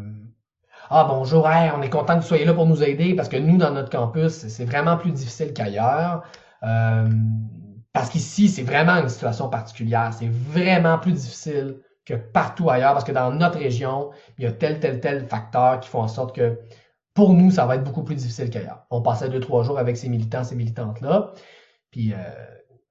Ah 0.89 1.05
bonjour, 1.09 1.45
on 1.45 1.81
est 1.81 1.89
content 1.89 2.15
que 2.15 2.21
vous 2.21 2.27
soyez 2.27 2.45
là 2.45 2.53
pour 2.53 2.67
nous 2.67 2.83
aider 2.83 3.15
parce 3.15 3.29
que 3.29 3.37
nous, 3.37 3.57
dans 3.57 3.71
notre 3.71 3.89
campus, 3.89 4.31
c'est 4.31 4.65
vraiment 4.65 4.97
plus 4.97 5.11
difficile 5.11 5.53
qu'ailleurs. 5.53 6.23
Euh, 6.63 7.09
parce 7.93 8.09
qu'ici, 8.09 8.49
c'est 8.49 8.63
vraiment 8.63 8.97
une 8.97 9.09
situation 9.09 9.49
particulière. 9.49 10.11
C'est 10.13 10.29
vraiment 10.29 10.99
plus 10.99 11.13
difficile 11.13 11.77
que 12.05 12.13
partout 12.13 12.69
ailleurs 12.69 12.93
parce 12.93 13.03
que 13.03 13.11
dans 13.11 13.31
notre 13.31 13.57
région, 13.57 14.11
il 14.37 14.43
y 14.43 14.47
a 14.47 14.51
tel, 14.51 14.79
tel, 14.79 14.99
tel 14.99 15.25
facteur 15.27 15.79
qui 15.79 15.89
font 15.89 16.01
en 16.01 16.07
sorte 16.07 16.35
que 16.35 16.59
pour 17.15 17.33
nous, 17.33 17.49
ça 17.49 17.65
va 17.65 17.75
être 17.75 17.83
beaucoup 17.83 18.03
plus 18.03 18.15
difficile 18.15 18.49
qu'ailleurs. 18.49 18.85
On 18.91 19.01
passait 19.01 19.29
deux, 19.29 19.39
trois 19.39 19.63
jours 19.63 19.79
avec 19.79 19.97
ces 19.97 20.09
militants, 20.09 20.43
ces 20.43 20.55
militantes-là. 20.55 21.31
Puis 21.89 22.13
euh, 22.13 22.17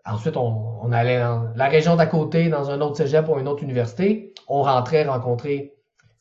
Ensuite, 0.07 0.37
on, 0.37 0.93
allait 0.93 1.19
dans 1.19 1.51
la 1.57 1.69
région 1.69 1.97
d'à 1.97 2.05
côté, 2.07 2.51
dans 2.51 2.71
un 2.71 2.83
autre 2.83 2.97
cégep 2.99 3.27
ou 3.29 3.39
une 3.39 3.49
autre 3.49 3.63
université. 3.63 4.35
On 4.49 4.63
rentrait 4.63 5.05
rencontrer 5.05 5.74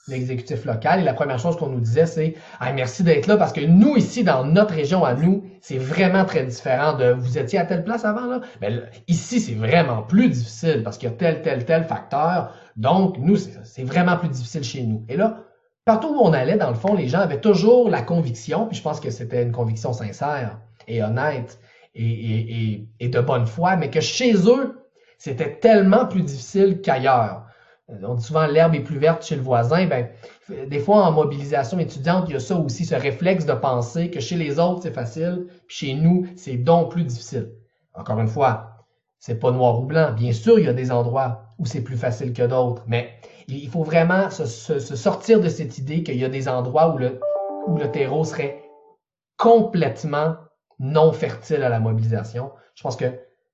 l'exécutif 0.08 0.66
local 0.66 1.00
et 1.00 1.04
la 1.04 1.14
première 1.14 1.40
chose 1.40 1.56
qu'on 1.56 1.70
nous 1.70 1.80
disait, 1.80 2.06
c'est 2.06 2.36
ah, 2.60 2.74
merci 2.74 3.04
d'être 3.04 3.28
là 3.28 3.38
parce 3.38 3.54
que 3.54 3.62
nous, 3.62 3.96
ici, 3.96 4.24
dans 4.24 4.44
notre 4.44 4.74
région 4.74 5.06
à 5.06 5.14
nous, 5.14 5.44
c'est 5.62 5.78
vraiment 5.78 6.26
très 6.26 6.44
différent 6.44 6.94
de 6.94 7.12
vous 7.12 7.38
étiez 7.38 7.60
à 7.60 7.66
telle 7.66 7.84
place 7.84 8.04
avant, 8.04 8.26
là. 8.26 8.42
Mais 8.62 8.82
ici, 9.08 9.40
c'est 9.40 9.54
vraiment 9.54 10.02
plus 10.02 10.30
difficile 10.30 10.84
parce 10.84 10.98
qu'il 10.98 11.10
y 11.10 11.12
a 11.12 11.16
tel, 11.16 11.42
tel, 11.42 11.66
tel 11.66 11.84
facteur. 11.86 12.54
Donc, 12.76 13.18
nous, 13.18 13.38
c'est 13.38 13.84
vraiment 13.84 14.18
plus 14.18 14.30
difficile 14.30 14.64
chez 14.64 14.84
nous. 14.84 15.06
Et 15.08 15.16
là, 15.16 15.44
partout 15.86 16.10
où 16.10 16.20
on 16.20 16.34
allait, 16.34 16.58
dans 16.58 16.70
le 16.70 16.76
fond, 16.76 16.96
les 16.96 17.08
gens 17.08 17.20
avaient 17.20 17.42
toujours 17.42 17.90
la 17.90 18.02
conviction, 18.02 18.68
puis 18.68 18.78
je 18.78 18.84
pense 18.84 19.00
que 19.00 19.10
c'était 19.10 19.44
une 19.44 19.52
conviction 19.52 19.94
sincère 19.94 20.60
et 20.88 21.02
honnête, 21.02 21.60
et, 21.96 22.88
de 23.00 23.20
bonne 23.22 23.46
foi, 23.46 23.76
mais 23.76 23.90
que 23.90 24.02
chez 24.02 24.34
eux, 24.48 24.84
c'était 25.18 25.60
tellement 25.60 26.06
plus 26.06 26.24
difficile 26.24 26.82
qu'ailleurs. 26.82 27.43
Euh, 27.90 27.96
on 28.04 28.16
dit 28.16 28.24
souvent 28.24 28.46
l'herbe 28.48 28.76
est 28.76 28.82
plus 28.82 28.98
verte 28.98 29.26
chez 29.26 29.36
le 29.36 29.42
voisin. 29.42 29.86
Ben, 29.88 30.10
des 30.50 30.80
fois, 30.80 31.04
en 31.06 31.12
mobilisation 31.12 31.80
étudiante, 31.80 32.26
il 32.28 32.34
y 32.34 32.36
a 32.36 32.40
ça 32.40 32.56
aussi, 32.56 32.86
ce 32.86 32.96
réflexe 32.96 33.46
de 33.46 33.54
penser 33.54 34.10
que 34.10 34.20
chez 34.20 34.36
les 34.36 34.60
autres, 34.60 34.84
c'est 34.84 34.94
facile, 34.94 35.48
puis 35.68 35.76
chez 35.78 35.94
nous, 35.94 36.28
c'est 36.36 36.58
donc 36.58 36.92
plus 36.92 37.04
difficile. 37.04 37.52
Encore 37.94 38.20
une 38.20 38.28
fois, 38.28 38.74
c'est 39.20 39.40
pas 39.40 39.52
noir 39.52 39.80
ou 39.80 39.86
blanc. 39.86 40.14
Bien 40.14 40.34
sûr, 40.34 40.60
il 40.60 40.66
y 40.66 40.70
a 40.70 40.74
des 40.74 40.92
endroits 40.92 41.44
où 41.60 41.66
c'est 41.66 41.82
plus 41.82 41.98
facile 41.98 42.34
que 42.34 42.44
d'autres, 42.44 42.84
mais 42.88 43.10
il 43.48 43.70
faut 43.70 43.84
vraiment 43.84 44.30
se, 44.30 44.46
sortir 44.80 45.40
de 45.40 45.50
cette 45.50 45.78
idée 45.78 46.04
qu'il 46.04 46.18
y 46.18 46.26
a 46.26 46.30
des 46.30 46.48
endroits 46.48 46.94
où 46.94 46.98
le, 46.98 47.20
où 47.68 47.78
le 47.78 47.92
terreau 47.92 48.24
serait 48.24 48.64
complètement 49.38 50.36
non 50.80 51.12
fertile 51.12 51.64
à 51.64 51.70
la 51.70 51.80
mobilisation. 51.80 52.52
Je 52.76 52.84
pense 52.84 52.96
que 52.96 53.06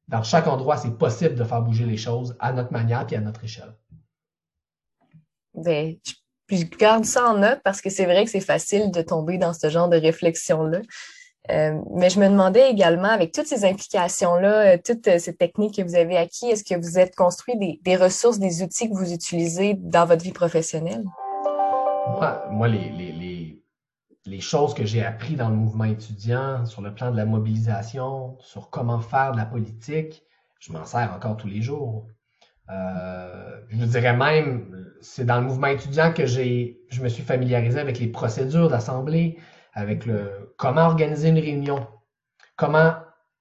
dans 0.08 0.24
chaque 0.24 0.48
endroit, 0.48 0.78
c'est 0.78 0.98
possible 0.98 1.36
de 1.36 1.44
faire 1.44 1.62
bouger 1.62 1.86
les 1.86 1.98
choses 1.98 2.36
à 2.40 2.52
notre 2.52 2.72
manière 2.72 3.06
et 3.12 3.16
à 3.16 3.22
notre 3.22 3.44
échelle. 3.44 3.74
Ben, 5.64 5.96
je 6.50 6.64
garde 6.78 7.06
ça 7.06 7.32
en 7.32 7.38
note 7.38 7.60
parce 7.64 7.82
que 7.82 7.90
c'est 7.90 8.06
vrai 8.06 8.26
que 8.26 8.32
c'est 8.32 8.40
facile 8.40 8.92
de 8.92 9.02
tomber 9.02 9.38
dans 9.38 9.54
ce 9.54 9.70
genre 9.70 9.90
de 9.90 9.98
réflexion-là. 9.98 10.80
Euh, 11.52 11.80
mais 11.96 12.10
je 12.10 12.20
me 12.20 12.28
demandais 12.28 12.70
également, 12.70 13.08
avec 13.08 13.32
toutes 13.32 13.48
ces 13.48 13.66
implications-là, 13.66 14.74
euh, 14.74 14.78
toutes 14.84 15.08
euh, 15.08 15.18
ces 15.18 15.36
techniques 15.36 15.78
que 15.78 15.82
vous 15.82 15.96
avez 15.96 16.16
acquis, 16.16 16.48
est-ce 16.48 16.64
que 16.64 16.80
vous 16.80 17.00
êtes 17.00 17.16
construit 17.16 17.56
des, 17.82 17.96
ressources, 17.96 18.38
des 18.38 18.62
outils 18.62 18.90
que 18.90 18.96
vous 18.96 19.12
utilisez 19.12 19.74
dans 19.76 20.06
votre 20.06 20.24
vie 20.24 20.32
professionnelle? 20.32 21.04
Moi, 22.52 22.68
les, 22.68 23.60
les 24.26 24.42
choses 24.42 24.74
que 24.74 24.86
j'ai 24.86 25.04
appris 25.04 25.36
dans 25.36 25.50
le 25.50 25.56
mouvement 25.56 25.86
étudiant, 25.86 26.66
sur 26.66 26.82
le 26.82 26.94
plan 26.94 27.12
de 27.12 27.18
la 27.18 27.26
mobilisation, 27.26 28.38
sur 28.40 28.70
comment 28.70 29.00
faire 29.00 29.32
de 29.32 29.38
la 29.38 29.46
politique, 29.46 30.24
je 30.60 30.72
m'en 30.72 30.86
sers 30.86 31.12
encore 31.14 31.38
tous 31.38 31.48
les 31.48 31.62
jours. 31.62 32.06
Euh, 32.70 33.60
je 33.70 33.86
dirais 33.86 34.16
même, 34.16 34.86
c'est 35.02 35.26
dans 35.26 35.40
le 35.40 35.46
mouvement 35.46 35.68
étudiant 35.68 36.14
que 36.14 36.26
j'ai, 36.26 36.82
je 36.90 37.02
me 37.02 37.10
suis 37.10 37.24
familiarisé 37.24 37.80
avec 37.80 38.00
les 38.00 38.08
procédures 38.08 38.70
d'assemblée, 38.70 39.38
avec 39.74 40.06
le 40.06 40.54
comment 40.58 40.86
organiser 40.86 41.30
une 41.30 41.40
réunion, 41.40 41.88
comment 42.56 42.94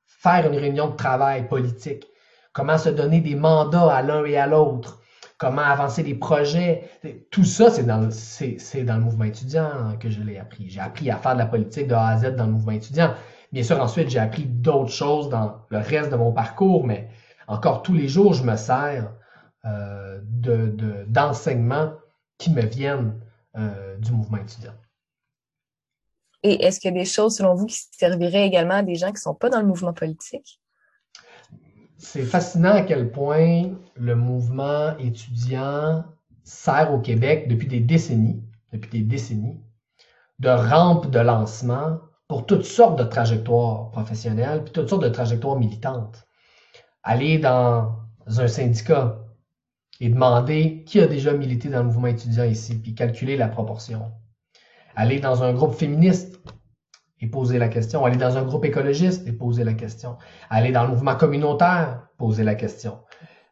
faire 0.06 0.50
une 0.50 0.58
réunion 0.58 0.88
de 0.88 0.96
travail 0.96 1.48
politique, 1.48 2.06
comment 2.52 2.78
se 2.78 2.88
donner 2.88 3.20
des 3.20 3.34
mandats 3.34 3.92
à 3.92 4.02
l'un 4.02 4.24
et 4.24 4.36
à 4.36 4.46
l'autre, 4.46 5.00
comment 5.38 5.62
avancer 5.62 6.02
des 6.02 6.14
projets. 6.14 6.90
Tout 7.30 7.44
ça, 7.44 7.70
c'est 7.70 7.84
dans, 7.84 8.10
c'est, 8.10 8.84
dans 8.84 8.96
le 8.96 9.02
mouvement 9.02 9.24
étudiant 9.24 9.96
que 10.00 10.10
je 10.10 10.20
l'ai 10.22 10.38
appris. 10.38 10.68
J'ai 10.68 10.80
appris 10.80 11.10
à 11.10 11.16
faire 11.16 11.34
de 11.34 11.38
la 11.38 11.46
politique 11.46 11.88
de 11.88 11.94
A 11.94 12.08
à 12.08 12.18
Z 12.18 12.34
dans 12.36 12.46
le 12.46 12.52
mouvement 12.52 12.72
étudiant. 12.72 13.14
Bien 13.52 13.62
sûr, 13.62 13.80
ensuite, 13.80 14.10
j'ai 14.10 14.18
appris 14.18 14.44
d'autres 14.44 14.92
choses 14.92 15.28
dans 15.28 15.64
le 15.70 15.78
reste 15.78 16.10
de 16.10 16.16
mon 16.16 16.32
parcours, 16.32 16.86
mais 16.86 17.08
encore 17.46 17.82
tous 17.82 17.94
les 17.94 18.08
jours, 18.08 18.34
je 18.34 18.42
me 18.42 18.56
sers 18.56 19.10
euh, 19.64 20.20
d'enseignement 21.06 21.92
qui 22.38 22.50
me 22.50 22.62
viennent 22.62 23.20
euh, 23.56 23.96
du 23.96 24.12
mouvement 24.12 24.38
étudiant. 24.38 24.74
Et 26.44 26.64
est-ce 26.64 26.78
qu'il 26.78 26.94
y 26.94 26.96
a 26.96 27.00
des 27.00 27.04
choses, 27.04 27.36
selon 27.36 27.54
vous, 27.54 27.66
qui 27.66 27.80
serviraient 27.90 28.46
également 28.46 28.74
à 28.74 28.82
des 28.82 28.94
gens 28.94 29.08
qui 29.08 29.14
ne 29.14 29.18
sont 29.18 29.34
pas 29.34 29.50
dans 29.50 29.60
le 29.60 29.66
mouvement 29.66 29.92
politique? 29.92 30.60
C'est 31.96 32.22
fascinant 32.22 32.74
à 32.74 32.82
quel 32.82 33.10
point 33.10 33.72
le 33.96 34.14
mouvement 34.14 34.96
étudiant 34.98 36.04
sert 36.44 36.94
au 36.94 37.00
Québec 37.00 37.48
depuis 37.48 37.66
des 37.66 37.80
décennies, 37.80 38.40
depuis 38.72 38.90
des 38.90 39.02
décennies, 39.02 39.60
de 40.38 40.48
rampe 40.48 41.10
de 41.10 41.18
lancement 41.18 41.98
pour 42.28 42.46
toutes 42.46 42.64
sortes 42.64 42.98
de 42.98 43.04
trajectoires 43.04 43.90
professionnelles, 43.90 44.62
puis 44.62 44.72
toutes 44.72 44.88
sortes 44.88 45.02
de 45.02 45.08
trajectoires 45.08 45.56
militantes. 45.56 46.24
Aller 47.02 47.38
dans 47.38 47.96
un 48.28 48.46
syndicat 48.46 49.18
et 50.00 50.08
demander 50.08 50.84
qui 50.86 51.00
a 51.00 51.06
déjà 51.06 51.32
milité 51.32 51.68
dans 51.68 51.78
le 51.78 51.86
mouvement 51.86 52.06
étudiant 52.06 52.44
ici, 52.44 52.78
puis 52.78 52.94
calculer 52.94 53.36
la 53.36 53.48
proportion. 53.48 54.12
Aller 54.94 55.20
dans 55.20 55.42
un 55.42 55.52
groupe 55.52 55.74
féministe 55.74 56.40
et 57.20 57.26
poser 57.26 57.58
la 57.58 57.68
question. 57.68 58.04
Aller 58.04 58.16
dans 58.16 58.36
un 58.36 58.42
groupe 58.42 58.64
écologiste 58.64 59.26
et 59.26 59.32
poser 59.32 59.64
la 59.64 59.74
question. 59.74 60.16
Aller 60.50 60.72
dans 60.72 60.84
le 60.84 60.90
mouvement 60.90 61.16
communautaire, 61.16 62.08
poser 62.16 62.44
la 62.44 62.54
question. 62.54 62.98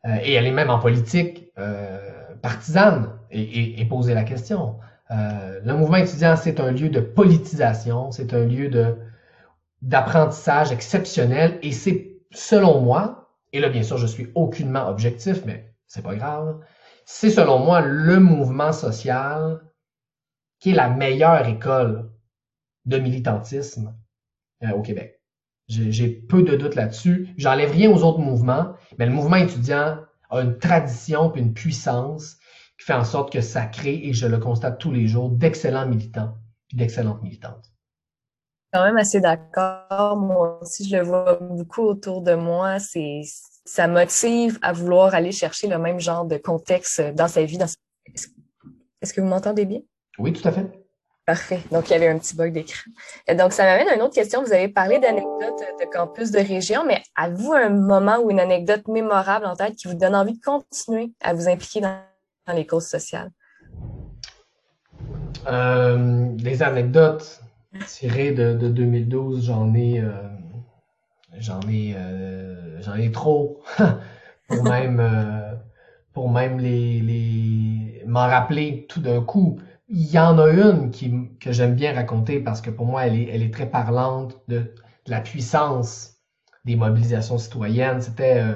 Euh, 0.07 0.17
et 0.23 0.39
aller 0.39 0.53
même 0.53 0.71
en 0.71 0.79
politique 0.79 1.51
euh, 1.59 2.35
partisane 2.43 3.11
et, 3.31 3.85
poser 3.87 4.15
la 4.15 4.25
question. 4.25 4.77
Euh, 5.11 5.61
le 5.65 5.75
mouvement 5.75 5.97
étudiant, 5.97 6.37
c'est 6.37 6.61
un 6.61 6.71
lieu 6.71 6.89
de 6.89 7.01
politisation, 7.01 8.11
c'est 8.11 8.35
un 8.35 8.45
lieu 8.45 8.69
de 8.69 8.97
d'apprentissage 9.83 10.73
exceptionnel 10.73 11.59
et 11.63 11.71
c'est, 11.71 12.17
selon 12.33 12.81
moi, 12.81 13.31
et 13.53 13.61
là 13.61 13.69
bien 13.69 13.83
sûr 13.83 13.99
je 13.99 14.07
suis 14.07 14.29
aucunement 14.35 14.89
objectif, 14.89 15.43
mais 15.45 15.76
c'est 15.87 16.03
pas 16.03 16.14
grave, 16.14 16.61
c'est 17.05 17.31
selon 17.31 17.59
moi 17.59 17.81
le 17.81 18.18
mouvement 18.18 18.72
social 18.72 19.61
qui 20.59 20.70
est 20.70 20.75
la 20.75 20.88
meilleure 20.88 21.46
école 21.46 22.11
de 22.85 22.99
militantisme 22.99 23.94
euh, 24.62 24.70
au 24.70 24.83
Québec. 24.83 25.20
J'ai 25.68 26.09
peu 26.09 26.42
de 26.42 26.55
doutes 26.57 26.77
là-dessus. 26.77 27.29
J'enlève 27.37 27.72
rien 27.72 27.90
aux 27.90 28.05
autres 28.05 28.20
mouvements, 28.20 28.75
mais 28.99 29.07
le 29.07 29.12
mouvement 29.12 29.37
étudiant 29.37 29.99
a 30.31 30.40
une 30.40 30.59
tradition 30.59 31.35
et 31.35 31.40
une 31.40 31.55
puissance 31.55 32.37
qui 32.79 32.87
fait 32.87 32.92
en 32.92 33.05
sorte 33.05 33.33
que 33.33 33.40
ça 33.40 33.66
crée, 33.66 34.01
et 34.05 34.12
je 34.12 34.27
le 34.27 34.38
constate 34.38 34.79
tous 34.79 34.92
les 34.92 35.09
jours, 35.09 35.31
d'excellents 35.31 35.87
militants 35.87 36.37
et 36.72 36.77
d'excellentes 36.77 37.22
militantes. 37.22 37.72
Quand 38.72 38.85
même 38.85 38.99
assez 38.99 39.20
d'accord. 39.20 40.16
Moi 40.16 40.61
aussi, 40.61 40.88
je 40.88 40.96
le 40.96 41.03
vois 41.03 41.38
beaucoup 41.40 41.83
autour 41.83 42.22
de 42.22 42.35
moi. 42.35 42.79
C'est 42.79 43.22
ça 43.67 43.89
motive 43.89 44.59
à 44.63 44.73
vouloir 44.73 45.15
aller 45.15 45.33
chercher 45.33 45.67
le 45.67 45.79
même 45.79 46.01
genre 46.01 46.25
de 46.25 46.37
contexte 46.39 47.01
dans 47.15 47.29
sa 47.29 47.45
vie. 47.45 47.59
Dans 47.59 47.67
Est-ce 49.03 49.13
que 49.13 49.21
vous 49.21 49.27
m'entendez 49.27 49.67
bien? 49.67 49.81
Oui, 50.19 50.33
tout 50.33 50.47
à 50.49 50.53
fait. 50.53 50.67
Parfait. 51.27 51.59
Donc, 51.73 51.89
il 51.89 51.93
y 51.93 51.97
avait 51.97 52.07
un 52.07 52.19
petit 52.19 52.37
bug 52.37 52.53
d'écran. 52.53 52.89
Donc, 53.37 53.53
ça 53.53 53.65
m'amène 53.65 53.89
à 53.89 53.97
une 53.97 54.03
autre 54.03 54.15
question. 54.15 54.45
Vous 54.45 54.53
avez 54.53 54.69
parlé 54.69 55.01
d'anecdotes 55.01 55.61
de 55.81 55.91
campus 55.93 56.31
de 56.31 56.39
région, 56.39 56.85
mais 56.87 57.03
avez-vous 57.17 57.53
un 57.53 57.71
moment 57.71 58.19
ou 58.19 58.31
une 58.31 58.39
anecdote 58.39 58.87
mémorable 58.87 59.45
en 59.45 59.57
tête 59.57 59.75
qui 59.75 59.89
vous 59.89 59.95
donne 59.95 60.15
envie 60.15 60.39
de 60.39 60.43
continuer 60.43 61.13
à 61.21 61.35
vous 61.35 61.49
impliquer 61.49 61.81
dans, 61.81 61.99
les 62.55 62.65
causes 62.65 62.87
sociales? 62.87 63.31
Euh, 65.49 66.29
des 66.35 66.63
anecdotes 66.63 67.41
tirées 67.89 68.31
de, 68.31 68.55
2012, 68.55 69.47
j'en 69.47 69.75
ai, 69.75 70.01
euh, 70.01 70.13
j'en 71.38 71.61
ai, 71.68 71.94
euh, 71.96 72.81
j'en 72.83 72.94
ai 72.94 73.11
trop 73.11 73.62
pour 74.49 74.62
même, 74.64 75.03
pour 76.12 76.31
même 76.31 76.59
les, 76.59 77.01
les 77.01 78.05
m'en 78.07 78.27
rappeler 78.27 78.87
tout 78.88 79.01
d'un 79.01 79.22
coup. 79.22 79.59
Il 79.88 80.11
y 80.11 80.18
en 80.18 80.38
a 80.38 80.49
une 80.49 80.90
qui, 80.90 81.12
que 81.40 81.53
j'aime 81.53 81.75
bien 81.75 81.94
raconter 81.94 82.40
parce 82.40 82.61
que 82.61 82.70
pour 82.70 82.87
moi, 82.87 83.07
elle 83.07 83.16
est, 83.16 83.29
elle 83.33 83.42
est 83.42 83.53
très 83.53 83.70
parlante 83.70 84.37
de, 84.49 84.75
la 85.07 85.20
puissance 85.20 86.16
des 86.64 86.77
mobilisations 86.77 87.38
citoyennes. 87.38 88.01
C'était 88.01 88.40
euh, 88.40 88.55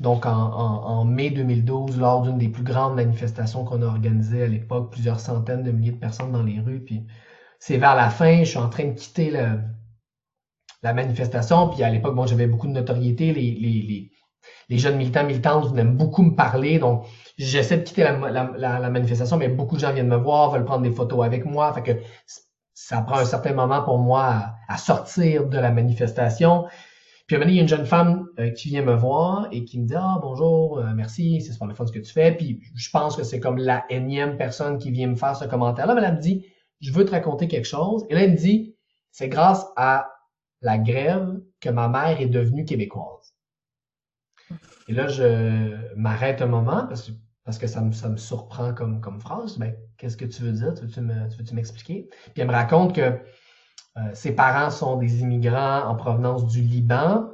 donc 0.00 0.26
en, 0.26 0.32
en, 0.32 1.04
mai 1.04 1.30
2012, 1.30 1.98
lors 1.98 2.22
d'une 2.22 2.38
des 2.38 2.48
plus 2.48 2.64
grandes 2.64 2.96
manifestations 2.96 3.64
qu'on 3.64 3.82
a 3.82 3.86
organisées 3.86 4.42
à 4.42 4.48
l'époque, 4.48 4.90
plusieurs 4.92 5.20
centaines 5.20 5.62
de 5.62 5.70
milliers 5.70 5.92
de 5.92 5.98
personnes 5.98 6.32
dans 6.32 6.42
les 6.42 6.60
rues. 6.60 6.80
Puis 6.80 7.06
c'est 7.58 7.78
vers 7.78 7.94
la 7.94 8.10
fin, 8.10 8.40
je 8.40 8.50
suis 8.50 8.58
en 8.58 8.68
train 8.68 8.86
de 8.86 8.92
quitter 8.94 9.30
le, 9.30 9.60
la 10.84 10.92
manifestation. 10.92 11.68
Puis 11.70 11.82
à 11.82 11.90
l'époque, 11.90 12.14
bon, 12.14 12.26
j'avais 12.26 12.46
beaucoup 12.46 12.68
de 12.68 12.72
notoriété. 12.72 13.32
Les, 13.32 13.50
les, 13.52 13.82
les, 13.82 14.10
les 14.68 14.78
jeunes 14.78 14.96
militants, 14.96 15.24
militantes 15.24 15.66
venaient 15.68 15.84
beaucoup 15.84 16.22
me 16.22 16.34
parler. 16.36 16.78
Donc, 16.78 17.06
j'essaie 17.38 17.78
de 17.78 17.82
quitter 17.82 18.02
la, 18.04 18.90
manifestation, 18.90 19.36
mais 19.36 19.48
beaucoup 19.48 19.76
de 19.76 19.80
gens 19.80 19.92
viennent 19.92 20.08
me 20.08 20.16
voir, 20.16 20.50
veulent 20.50 20.64
prendre 20.64 20.82
des 20.82 20.90
photos 20.90 21.24
avec 21.24 21.44
moi. 21.44 21.72
Fait 21.72 21.82
que 21.82 21.92
ça 22.74 23.00
prend 23.02 23.16
un 23.16 23.24
certain 23.24 23.54
moment 23.54 23.82
pour 23.82 23.98
moi 23.98 24.54
à, 24.68 24.76
sortir 24.76 25.46
de 25.46 25.58
la 25.58 25.70
manifestation. 25.70 26.66
Puis 27.26 27.36
à 27.36 27.38
un 27.38 27.40
moment 27.40 27.52
il 27.52 27.56
y 27.56 27.58
a 27.58 27.62
une 27.62 27.68
jeune 27.68 27.86
femme 27.86 28.26
euh, 28.38 28.50
qui 28.50 28.68
vient 28.68 28.82
me 28.82 28.94
voir 28.94 29.48
et 29.50 29.64
qui 29.64 29.80
me 29.80 29.86
dit 29.86 29.94
Ah 29.96 30.18
bonjour, 30.20 30.78
euh, 30.78 30.92
merci, 30.94 31.40
c'est 31.40 31.52
super 31.52 31.68
le 31.68 31.74
fun 31.74 31.86
ce 31.86 31.92
que 31.92 31.98
tu 31.98 32.12
fais. 32.12 32.32
Puis 32.32 32.60
je 32.76 32.90
pense 32.90 33.16
que 33.16 33.22
c'est 33.22 33.40
comme 33.40 33.56
la 33.56 33.86
énième 33.88 34.36
personne 34.36 34.76
qui 34.76 34.90
vient 34.90 35.06
me 35.06 35.16
faire 35.16 35.34
ce 35.34 35.46
commentaire-là. 35.46 35.94
Mais 35.94 36.02
elle 36.02 36.16
me 36.16 36.20
dit 36.20 36.44
Je 36.82 36.92
veux 36.92 37.06
te 37.06 37.12
raconter 37.12 37.48
quelque 37.48 37.66
chose. 37.66 38.04
Et 38.10 38.14
là, 38.14 38.24
elle 38.24 38.32
me 38.32 38.36
dit 38.36 38.76
C'est 39.10 39.28
grâce 39.28 39.66
à 39.76 40.13
la 40.64 40.78
grève 40.78 41.40
que 41.60 41.68
ma 41.68 41.88
mère 41.88 42.20
est 42.20 42.26
devenue 42.26 42.64
québécoise. 42.64 43.34
Et 44.88 44.92
là, 44.92 45.06
je 45.06 45.94
m'arrête 45.94 46.42
un 46.42 46.46
moment 46.46 46.88
parce 47.44 47.58
que 47.58 47.66
ça 47.66 47.80
me 47.80 48.16
surprend 48.16 48.74
comme, 48.74 49.00
comme 49.00 49.20
phrase. 49.20 49.58
Ben, 49.58 49.76
qu'est-ce 49.98 50.16
que 50.16 50.24
tu 50.24 50.42
veux 50.42 50.52
dire? 50.52 50.74
Tu 50.74 50.84
veux-tu 50.86 51.54
m'expliquer? 51.54 52.08
Puis 52.10 52.42
elle 52.42 52.48
me 52.48 52.52
raconte 52.52 52.94
que 52.94 53.00
euh, 53.00 54.00
ses 54.14 54.34
parents 54.34 54.70
sont 54.70 54.96
des 54.96 55.20
immigrants 55.20 55.84
en 55.84 55.94
provenance 55.94 56.46
du 56.46 56.62
Liban 56.62 57.30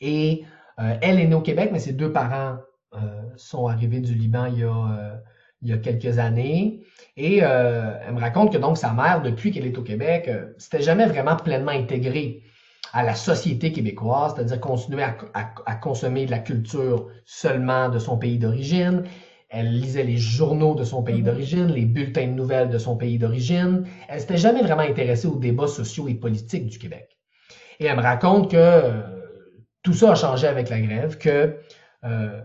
et 0.00 0.44
euh, 0.80 0.96
elle 1.00 1.20
est 1.20 1.26
née 1.26 1.34
au 1.34 1.42
Québec, 1.42 1.70
mais 1.72 1.78
ses 1.78 1.92
deux 1.92 2.12
parents 2.12 2.56
euh, 2.94 3.22
sont 3.36 3.68
arrivés 3.68 4.00
du 4.00 4.14
Liban 4.14 4.46
il 4.46 4.58
y 4.60 4.64
a, 4.64 5.22
il 5.62 5.68
y 5.68 5.72
a 5.72 5.78
quelques 5.78 6.18
années. 6.18 6.80
Et 7.16 7.38
elle 7.38 8.14
me 8.14 8.20
raconte 8.20 8.52
que 8.52 8.58
donc 8.58 8.78
sa 8.78 8.92
mère, 8.92 9.20
depuis 9.20 9.50
qu'elle 9.50 9.66
est 9.66 9.76
au 9.76 9.82
Québec, 9.82 10.30
c'était 10.58 10.80
jamais 10.80 11.06
vraiment 11.06 11.36
pleinement 11.36 11.72
intégrée 11.72 12.42
à 12.92 13.02
la 13.02 13.14
société 13.14 13.72
québécoise, 13.72 14.34
c'est-à-dire 14.34 14.60
continuer 14.60 15.02
à, 15.02 15.74
consommer 15.76 16.26
de 16.26 16.30
la 16.30 16.38
culture 16.38 17.08
seulement 17.24 17.88
de 17.88 17.98
son 17.98 18.16
pays 18.16 18.38
d'origine. 18.38 19.04
Elle 19.48 19.80
lisait 19.80 20.04
les 20.04 20.16
journaux 20.16 20.74
de 20.74 20.84
son 20.84 21.02
pays 21.02 21.20
mm-hmm. 21.20 21.24
d'origine, 21.24 21.66
les 21.66 21.84
bulletins 21.84 22.28
de 22.28 22.32
nouvelles 22.32 22.68
de 22.68 22.78
son 22.78 22.96
pays 22.96 23.18
d'origine. 23.18 23.84
Elle 24.08 24.20
s'était 24.20 24.36
jamais 24.36 24.62
vraiment 24.62 24.82
intéressée 24.82 25.26
aux 25.26 25.38
débats 25.38 25.66
sociaux 25.66 26.08
et 26.08 26.14
politiques 26.14 26.66
du 26.66 26.78
Québec. 26.78 27.18
Et 27.80 27.86
elle 27.86 27.96
me 27.96 28.02
raconte 28.02 28.50
que 28.50 28.56
euh, 28.56 29.02
tout 29.82 29.94
ça 29.94 30.12
a 30.12 30.14
changé 30.14 30.46
avec 30.46 30.68
la 30.68 30.80
grève, 30.80 31.18
que 31.18 31.56
euh, 32.04 32.40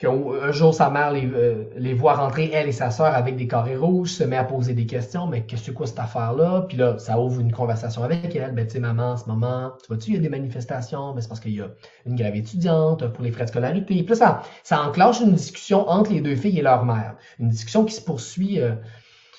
qu'un 0.00 0.50
jour 0.50 0.74
sa 0.74 0.88
mère 0.88 1.12
les, 1.12 1.26
euh, 1.26 1.64
les, 1.76 1.92
voit 1.92 2.14
rentrer, 2.14 2.50
elle 2.54 2.68
et 2.68 2.72
sa 2.72 2.90
sœur, 2.90 3.14
avec 3.14 3.36
des 3.36 3.46
carrés 3.46 3.76
rouges, 3.76 4.12
se 4.12 4.24
met 4.24 4.38
à 4.38 4.44
poser 4.44 4.72
des 4.72 4.86
questions, 4.86 5.26
mais 5.26 5.42
qu'est-ce 5.42 5.60
que 5.60 5.66
c'est 5.66 5.74
quoi 5.74 5.86
cette 5.86 5.98
affaire-là? 5.98 6.64
Puis 6.66 6.78
là, 6.78 6.98
ça 6.98 7.20
ouvre 7.20 7.38
une 7.38 7.52
conversation 7.52 8.02
avec 8.02 8.34
elle. 8.34 8.54
Ben, 8.54 8.66
tu 8.66 8.72
sais, 8.72 8.80
maman, 8.80 9.12
en 9.12 9.16
ce 9.18 9.26
moment, 9.26 9.72
tu 9.82 9.88
vois-tu, 9.88 10.12
il 10.12 10.14
y 10.14 10.16
a 10.16 10.20
des 10.20 10.30
manifestations, 10.30 11.12
mais 11.12 11.20
c'est 11.20 11.28
parce 11.28 11.40
qu'il 11.40 11.54
y 11.54 11.60
a 11.60 11.68
une 12.06 12.16
grève 12.16 12.34
étudiante 12.34 13.12
pour 13.12 13.22
les 13.22 13.30
frais 13.30 13.44
de 13.44 13.50
scolarité. 13.50 13.94
Puis 14.02 14.06
là, 14.06 14.14
ça, 14.14 14.42
ça 14.64 14.82
enclenche 14.82 15.20
une 15.20 15.34
discussion 15.34 15.86
entre 15.86 16.12
les 16.12 16.22
deux 16.22 16.36
filles 16.36 16.58
et 16.58 16.62
leur 16.62 16.86
mère. 16.86 17.16
Une 17.38 17.50
discussion 17.50 17.84
qui 17.84 17.92
se 17.92 18.00
poursuit 18.00 18.58
euh, 18.58 18.72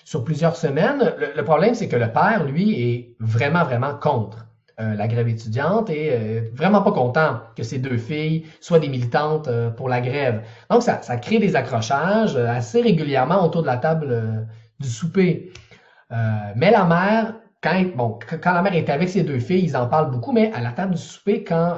sur 0.06 0.24
plusieurs 0.24 0.56
semaines. 0.56 1.16
le 1.36 1.44
problème, 1.44 1.74
c'est 1.74 1.88
que 1.88 1.96
le 1.96 2.12
père, 2.12 2.44
lui, 2.46 2.80
est 2.80 3.16
vraiment, 3.20 3.64
vraiment 3.64 3.96
contre. 3.96 4.46
Euh, 4.82 4.96
la 4.96 5.08
grève 5.08 5.28
étudiante 5.28 5.90
et 5.90 6.12
euh, 6.12 6.42
vraiment 6.54 6.82
pas 6.82 6.92
content 6.92 7.42
que 7.56 7.62
ces 7.62 7.78
deux 7.78 7.98
filles 7.98 8.46
soient 8.62 8.80
des 8.80 8.88
militantes 8.88 9.48
euh, 9.48 9.70
pour 9.70 9.90
la 9.90 10.02
grève. 10.02 10.44
Donc, 10.72 10.82
ça, 10.82 11.18
crée 11.18 11.38
des 11.38 11.56
accrochages 11.56 12.36
assez 12.36 12.82
régulièrement 12.82 13.46
autour 13.46 13.62
de 13.62 13.68
la 13.68 13.78
table 13.78 14.48
du 14.80 14.88
souper. 14.88 15.52
mais 16.56 16.72
la 16.72 16.86
mère, 16.86 17.36
quand 17.62 18.54
la 18.54 18.62
mère 18.62 18.74
est 18.74 18.90
avec 18.90 19.10
ses 19.10 19.24
deux 19.24 19.40
filles, 19.40 19.66
ils 19.66 19.78
en 19.78 19.88
parlent 19.88 20.10
beaucoup, 20.10 20.32
mais 20.32 20.52
à 20.54 20.62
la 20.62 20.72
table 20.72 20.96
du 20.96 21.02
souper, 21.02 21.44
quand 21.44 21.76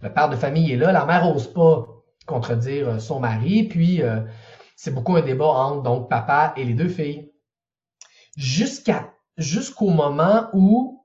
le 0.00 0.12
père 0.12 0.28
de 0.30 0.36
famille 0.36 0.72
est 0.72 0.76
là, 0.76 0.92
la 0.92 1.04
mère 1.04 1.24
n'ose 1.26 1.52
pas 1.52 1.86
contredire 2.26 3.00
son 3.00 3.20
mari, 3.20 3.64
puis 3.64 4.02
c'est 4.76 4.94
beaucoup 4.94 5.16
un 5.16 5.22
débat 5.22 5.46
entre 5.46 5.82
donc 5.82 6.08
papa 6.08 6.54
et 6.56 6.64
les 6.64 6.74
deux 6.74 6.88
filles. 6.88 7.30
Jusqu'à 8.36 9.10
jusqu'au 9.36 9.90
moment 9.90 10.48
où 10.52 11.03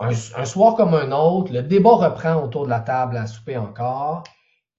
un, 0.00 0.44
soir 0.44 0.74
comme 0.74 0.94
un 0.94 1.12
autre, 1.12 1.52
le 1.52 1.62
débat 1.62 1.94
reprend 1.94 2.42
autour 2.42 2.64
de 2.64 2.70
la 2.70 2.80
table 2.80 3.16
à 3.16 3.26
souper 3.26 3.56
encore. 3.56 4.24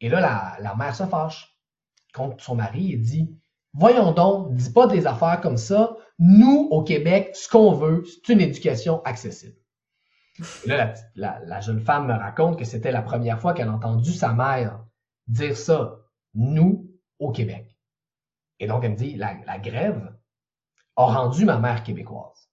Et 0.02 0.10
là, 0.10 0.58
la, 0.60 0.76
mère 0.76 0.96
se 0.96 1.06
fâche 1.06 1.58
contre 2.14 2.44
son 2.44 2.56
mari 2.56 2.94
et 2.94 2.98
dit 2.98 3.38
Voyons 3.74 4.12
donc, 4.12 4.54
dis 4.56 4.72
pas 4.72 4.88
des 4.88 5.08
affaires 5.08 5.42
comme 5.42 5.58
ça. 5.58 5.96
Nous, 6.20 6.68
au 6.72 6.84
Québec, 6.84 7.32
ce 7.34 7.50
qu'on 7.50 7.74
veut, 7.74 8.04
c'est 8.06 8.34
une 8.34 8.42
éducation 8.42 9.02
accessible. 9.04 9.58
Et 10.66 10.70
là, 10.70 10.94
la, 11.16 11.40
la, 11.46 11.62
jeune 11.62 11.80
femme 11.80 12.08
me 12.08 12.14
raconte 12.14 12.58
que 12.58 12.66
c'était 12.66 12.92
la 12.92 13.02
première 13.02 13.40
fois 13.40 13.54
qu'elle 13.54 13.68
a 13.70 13.74
entendu 13.74 14.12
sa 14.12 14.34
mère 14.34 14.86
dire 15.28 15.58
ça. 15.58 15.98
nous, 16.34 16.90
au 17.20 17.32
Québec. 17.32 17.76
Et 18.60 18.68
donc, 18.68 18.84
elle 18.84 18.92
me 18.92 18.96
dit, 18.96 19.16
la, 19.16 19.60
grève 19.60 20.16
a 20.96 21.06
rendu 21.06 21.46
ma 21.46 21.60
mère 21.60 21.84
québécoise. 21.84 22.45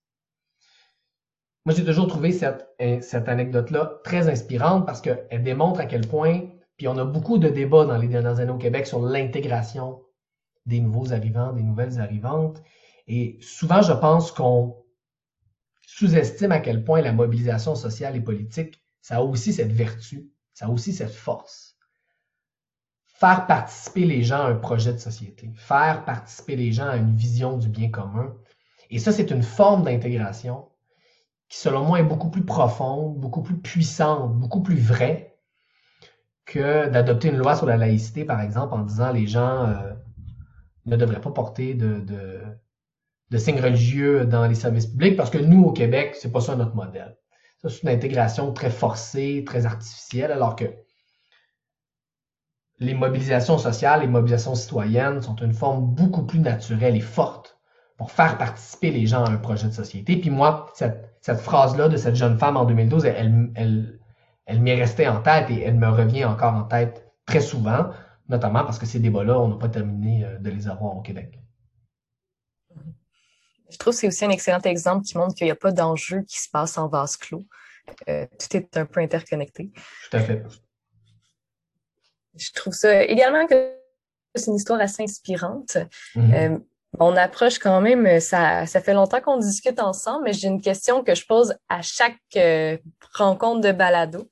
Moi, 1.65 1.75
j'ai 1.75 1.85
toujours 1.85 2.09
trouvé 2.09 2.33
cette, 2.33 2.69
cette 3.03 3.29
anecdote-là 3.29 4.01
très 4.03 4.29
inspirante 4.29 4.85
parce 4.85 5.01
qu'elle 5.01 5.43
démontre 5.45 5.79
à 5.81 5.87
quel 5.87 6.07
point, 6.07 6.43
puis 6.77 6.89
on 6.89 6.99
a 6.99 7.05
beaucoup 7.05 7.39
de 7.39 7.49
débats 7.49 7.85
dans 7.85 7.99
les 7.99 8.09
dernières 8.09 8.41
années 8.41 8.51
au 8.51 8.59
Québec 8.59 8.87
sur 8.87 9.01
l'intégration 9.01 10.03
des 10.67 10.81
nouveaux 10.81 11.13
arrivants, 11.13 11.53
des 11.53 11.63
nouvelles 11.63 12.01
arrivantes. 12.01 12.63
Et 13.07 13.39
souvent, 13.41 13.83
je 13.83 13.93
pense 13.93 14.33
qu'on 14.33 14.83
sous-estime 15.87 16.53
à 16.53 16.59
quel 16.59 16.85
point 16.85 17.01
la 17.01 17.13
mobilisation 17.13 17.75
sociale 17.75 18.17
et 18.17 18.21
politique, 18.21 18.83
ça 19.01 19.17
a 19.17 19.21
aussi 19.21 19.53
cette 19.53 19.73
vertu, 19.73 20.31
ça 20.55 20.67
a 20.67 20.69
aussi 20.69 20.93
cette 20.93 21.13
force. 21.13 21.77
Faire 23.07 23.47
participer 23.47 24.05
les 24.05 24.23
gens 24.23 24.41
à 24.41 24.49
un 24.49 24.57
projet 24.57 24.93
de 24.93 24.99
société, 24.99 25.53
faire 25.55 26.05
participer 26.05 26.57
les 26.57 26.73
gens 26.73 26.89
à 26.89 26.97
une 26.97 27.15
vision 27.15 27.57
du 27.57 27.69
bien 27.69 27.91
commun. 27.91 28.35
Et 28.91 28.99
ça, 28.99 29.13
c'est 29.13 29.31
une 29.31 29.43
forme 29.43 29.85
d'intégration 29.85 30.69
qui, 31.53 31.59
selon 31.59 31.85
moi, 31.85 32.01
est 32.01 32.05
beaucoup 32.05 32.31
plus 32.31 32.47
profonde, 32.47 33.21
beaucoup 33.21 33.43
plus 33.43 33.59
puissante, 33.59 34.33
beaucoup 34.39 34.63
plus 34.63 34.81
vraie 34.81 35.37
que 36.47 36.89
d'adopter 36.89 37.29
une 37.29 37.37
loi 37.37 37.55
sur 37.57 37.67
la 37.67 37.77
laïcité, 37.77 38.25
par 38.25 38.41
exemple, 38.41 38.73
en 38.73 38.79
disant 38.79 39.13
les 39.13 39.27
gens 39.27 39.67
euh, 39.67 39.93
ne 40.87 40.97
devraient 40.97 41.21
pas 41.21 41.31
porter 41.31 41.75
de, 41.75 42.01
de 42.01 43.39
signes 43.39 43.61
religieux 43.61 44.25
dans 44.25 44.47
les 44.47 44.55
services 44.55 44.87
publics 44.87 45.15
parce 45.15 45.29
que 45.29 45.37
nous, 45.37 45.63
au 45.63 45.73
Québec, 45.73 46.17
c'est 46.19 46.33
pas 46.33 46.41
ça 46.41 46.57
notre 46.57 46.75
modèle. 46.75 47.19
Ça, 47.61 47.69
c'est 47.69 47.83
une 47.83 47.91
intégration 47.91 48.55
très 48.55 48.71
forcée, 48.71 49.45
très 49.47 49.67
artificielle, 49.67 50.33
alors 50.33 50.57
que 50.57 50.65
les 52.79 52.95
mobilisations 52.95 53.59
sociales, 53.59 54.01
les 54.01 54.07
mobilisations 54.07 54.55
citoyennes 54.55 55.21
sont 55.21 55.37
une 55.37 55.53
forme 55.53 55.85
beaucoup 55.95 56.25
plus 56.25 56.41
naturelle 56.41 56.97
et 56.97 57.01
forte 57.01 57.59
pour 57.99 58.11
faire 58.11 58.39
participer 58.39 58.91
les 58.91 59.07
gens 59.07 59.25
à 59.25 59.31
un 59.31 59.37
projet 59.37 59.69
de 59.69 59.73
société. 59.73 60.17
Puis 60.17 60.31
moi, 60.31 60.67
cette, 60.75 61.12
phrase-là 61.23 61.89
de 61.89 61.97
cette 61.97 62.17
jeune 62.17 62.39
femme 62.39 62.57
en 62.57 62.65
2012, 62.65 63.05
elle, 63.05 63.51
elle, 63.55 63.99
elle 64.47 64.61
m'est 64.61 64.75
restée 64.75 65.09
en 65.09 65.23
tête 65.23 65.51
et 65.51 65.63
elle 65.63 65.77
me 65.77 65.89
revient 65.89 66.25
encore 66.25 66.55
en 66.55 66.65
tête 66.65 67.13
très 67.27 67.41
souvent, 67.41 67.91
notamment 68.29 68.65
parce 68.65 68.79
que 68.79 68.87
ces 68.87 68.99
débats-là, 68.99 69.39
on 69.39 69.49
n'a 69.49 69.57
pas 69.57 69.69
terminé 69.69 70.25
euh, 70.25 70.39
de 70.39 70.51
les 70.51 70.69
avoir 70.69 70.97
au 70.97 71.01
Québec. 71.01 71.39
Je 73.71 73.79
trouve 73.79 73.95
que 73.95 74.01
c'est 74.01 74.09
aussi 74.09 74.25
un 74.25 74.31
excellent 74.31 74.61
exemple 74.61 75.05
qui 75.05 75.17
montre 75.17 75.35
qu'il 75.35 75.47
n'y 75.47 75.51
a 75.51 75.57
pas 75.57 75.73
d'enjeu 75.73 76.23
qui 76.23 76.41
se 76.41 76.51
passe 76.51 76.77
en 76.77 76.89
vase 76.89 77.17
clos. 77.17 77.45
Euh, 78.09 78.27
tout 78.39 78.57
est 78.57 78.77
un 78.77 78.85
peu 78.85 79.01
interconnecté. 79.01 79.73
Tout 80.11 80.17
à 80.17 80.21
fait. 80.21 80.45
Je 82.37 82.51
trouve 82.53 82.75
ça 82.75 83.03
également 83.05 83.47
que 83.47 83.75
c'est 84.35 84.51
une 84.51 84.57
histoire 84.57 84.81
assez 84.81 85.03
inspirante. 85.03 85.79
Mm-hmm. 86.15 86.35
Euh, 86.35 86.59
on 86.99 87.17
approche 87.17 87.59
quand 87.59 87.81
même, 87.81 88.21
ça, 88.21 88.67
ça 88.67 88.81
fait 88.81 88.95
longtemps 88.95 89.21
qu'on 89.21 89.39
discute 89.39 89.81
ensemble, 89.81 90.25
mais 90.25 90.33
j'ai 90.33 90.49
une 90.49 90.61
question 90.61 91.03
que 91.03 91.15
je 91.15 91.27
pose 91.27 91.55
à 91.69 91.83
chaque 91.83 92.17
euh, 92.37 92.77
rencontre 93.15 93.61
de 93.61 93.73
balado. 93.73 94.29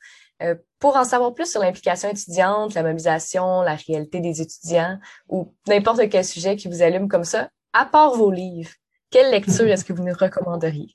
pour 0.78 0.96
en 0.96 1.04
savoir 1.04 1.34
plus 1.34 1.50
sur 1.50 1.60
l'implication 1.60 2.08
étudiante, 2.10 2.74
la 2.74 2.82
mobilisation, 2.82 3.62
la 3.62 3.74
réalité 3.74 4.20
des 4.20 4.40
étudiants 4.40 4.98
ou 5.28 5.54
n'importe 5.68 6.08
quel 6.08 6.24
sujet 6.24 6.56
qui 6.56 6.68
vous 6.68 6.82
allume 6.82 7.08
comme 7.08 7.24
ça, 7.24 7.50
à 7.72 7.84
part 7.84 8.14
vos 8.14 8.30
livres, 8.30 8.70
quelle 9.10 9.30
lecture 9.30 9.66
est-ce 9.68 9.84
que 9.84 9.92
vous 9.92 10.04
nous 10.04 10.14
recommanderiez? 10.14 10.94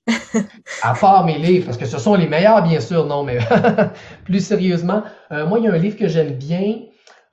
à 0.82 0.94
part 0.94 1.26
mes 1.26 1.38
livres, 1.38 1.66
parce 1.66 1.78
que 1.78 1.86
ce 1.86 2.00
sont 2.00 2.16
les 2.16 2.28
meilleurs, 2.28 2.64
bien 2.64 2.80
sûr, 2.80 3.06
non, 3.06 3.24
mais 3.24 3.40
plus 4.26 4.40
sérieusement, 4.46 5.04
euh, 5.32 5.46
moi, 5.46 5.60
il 5.60 5.66
y 5.66 5.68
a 5.68 5.74
un 5.74 5.78
livre 5.78 5.98
que 5.98 6.08
j'aime 6.08 6.34
bien, 6.34 6.80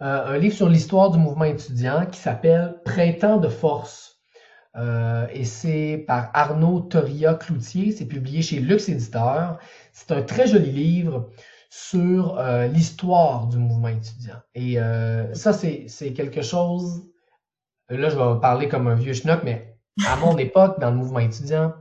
euh, 0.02 0.34
un 0.34 0.38
livre 0.38 0.54
sur 0.54 0.68
l'histoire 0.68 1.10
du 1.10 1.18
mouvement 1.18 1.44
étudiant 1.44 2.06
qui 2.06 2.18
s'appelle 2.18 2.74
Printemps 2.84 3.38
de 3.38 3.48
force. 3.48 4.11
Euh, 4.76 5.26
et 5.32 5.44
c'est 5.44 6.04
par 6.06 6.30
Arnaud 6.32 6.80
Toria 6.80 7.34
Cloutier, 7.34 7.92
c'est 7.92 8.06
publié 8.06 8.42
chez 8.42 8.60
Lux 8.60 8.88
Éditeur. 8.88 9.58
C'est 9.92 10.12
un 10.12 10.22
très 10.22 10.46
joli 10.46 10.70
livre 10.70 11.30
sur 11.68 12.38
l'histoire 12.70 13.46
du 13.46 13.56
mouvement 13.56 13.88
étudiant. 13.88 14.36
Et 14.54 14.76
ça, 15.32 15.54
c'est 15.54 16.12
quelque 16.14 16.42
chose, 16.42 17.06
là, 17.88 18.10
je 18.10 18.16
vais 18.16 18.40
parler 18.40 18.68
comme 18.68 18.88
un 18.88 18.94
vieux 18.94 19.14
schnock, 19.14 19.40
mais 19.42 19.72
à 20.06 20.16
mon 20.16 20.36
époque, 20.36 20.80
dans 20.80 20.90
le 20.90 20.96
mouvement 20.96 21.20
étudiant, 21.20 21.72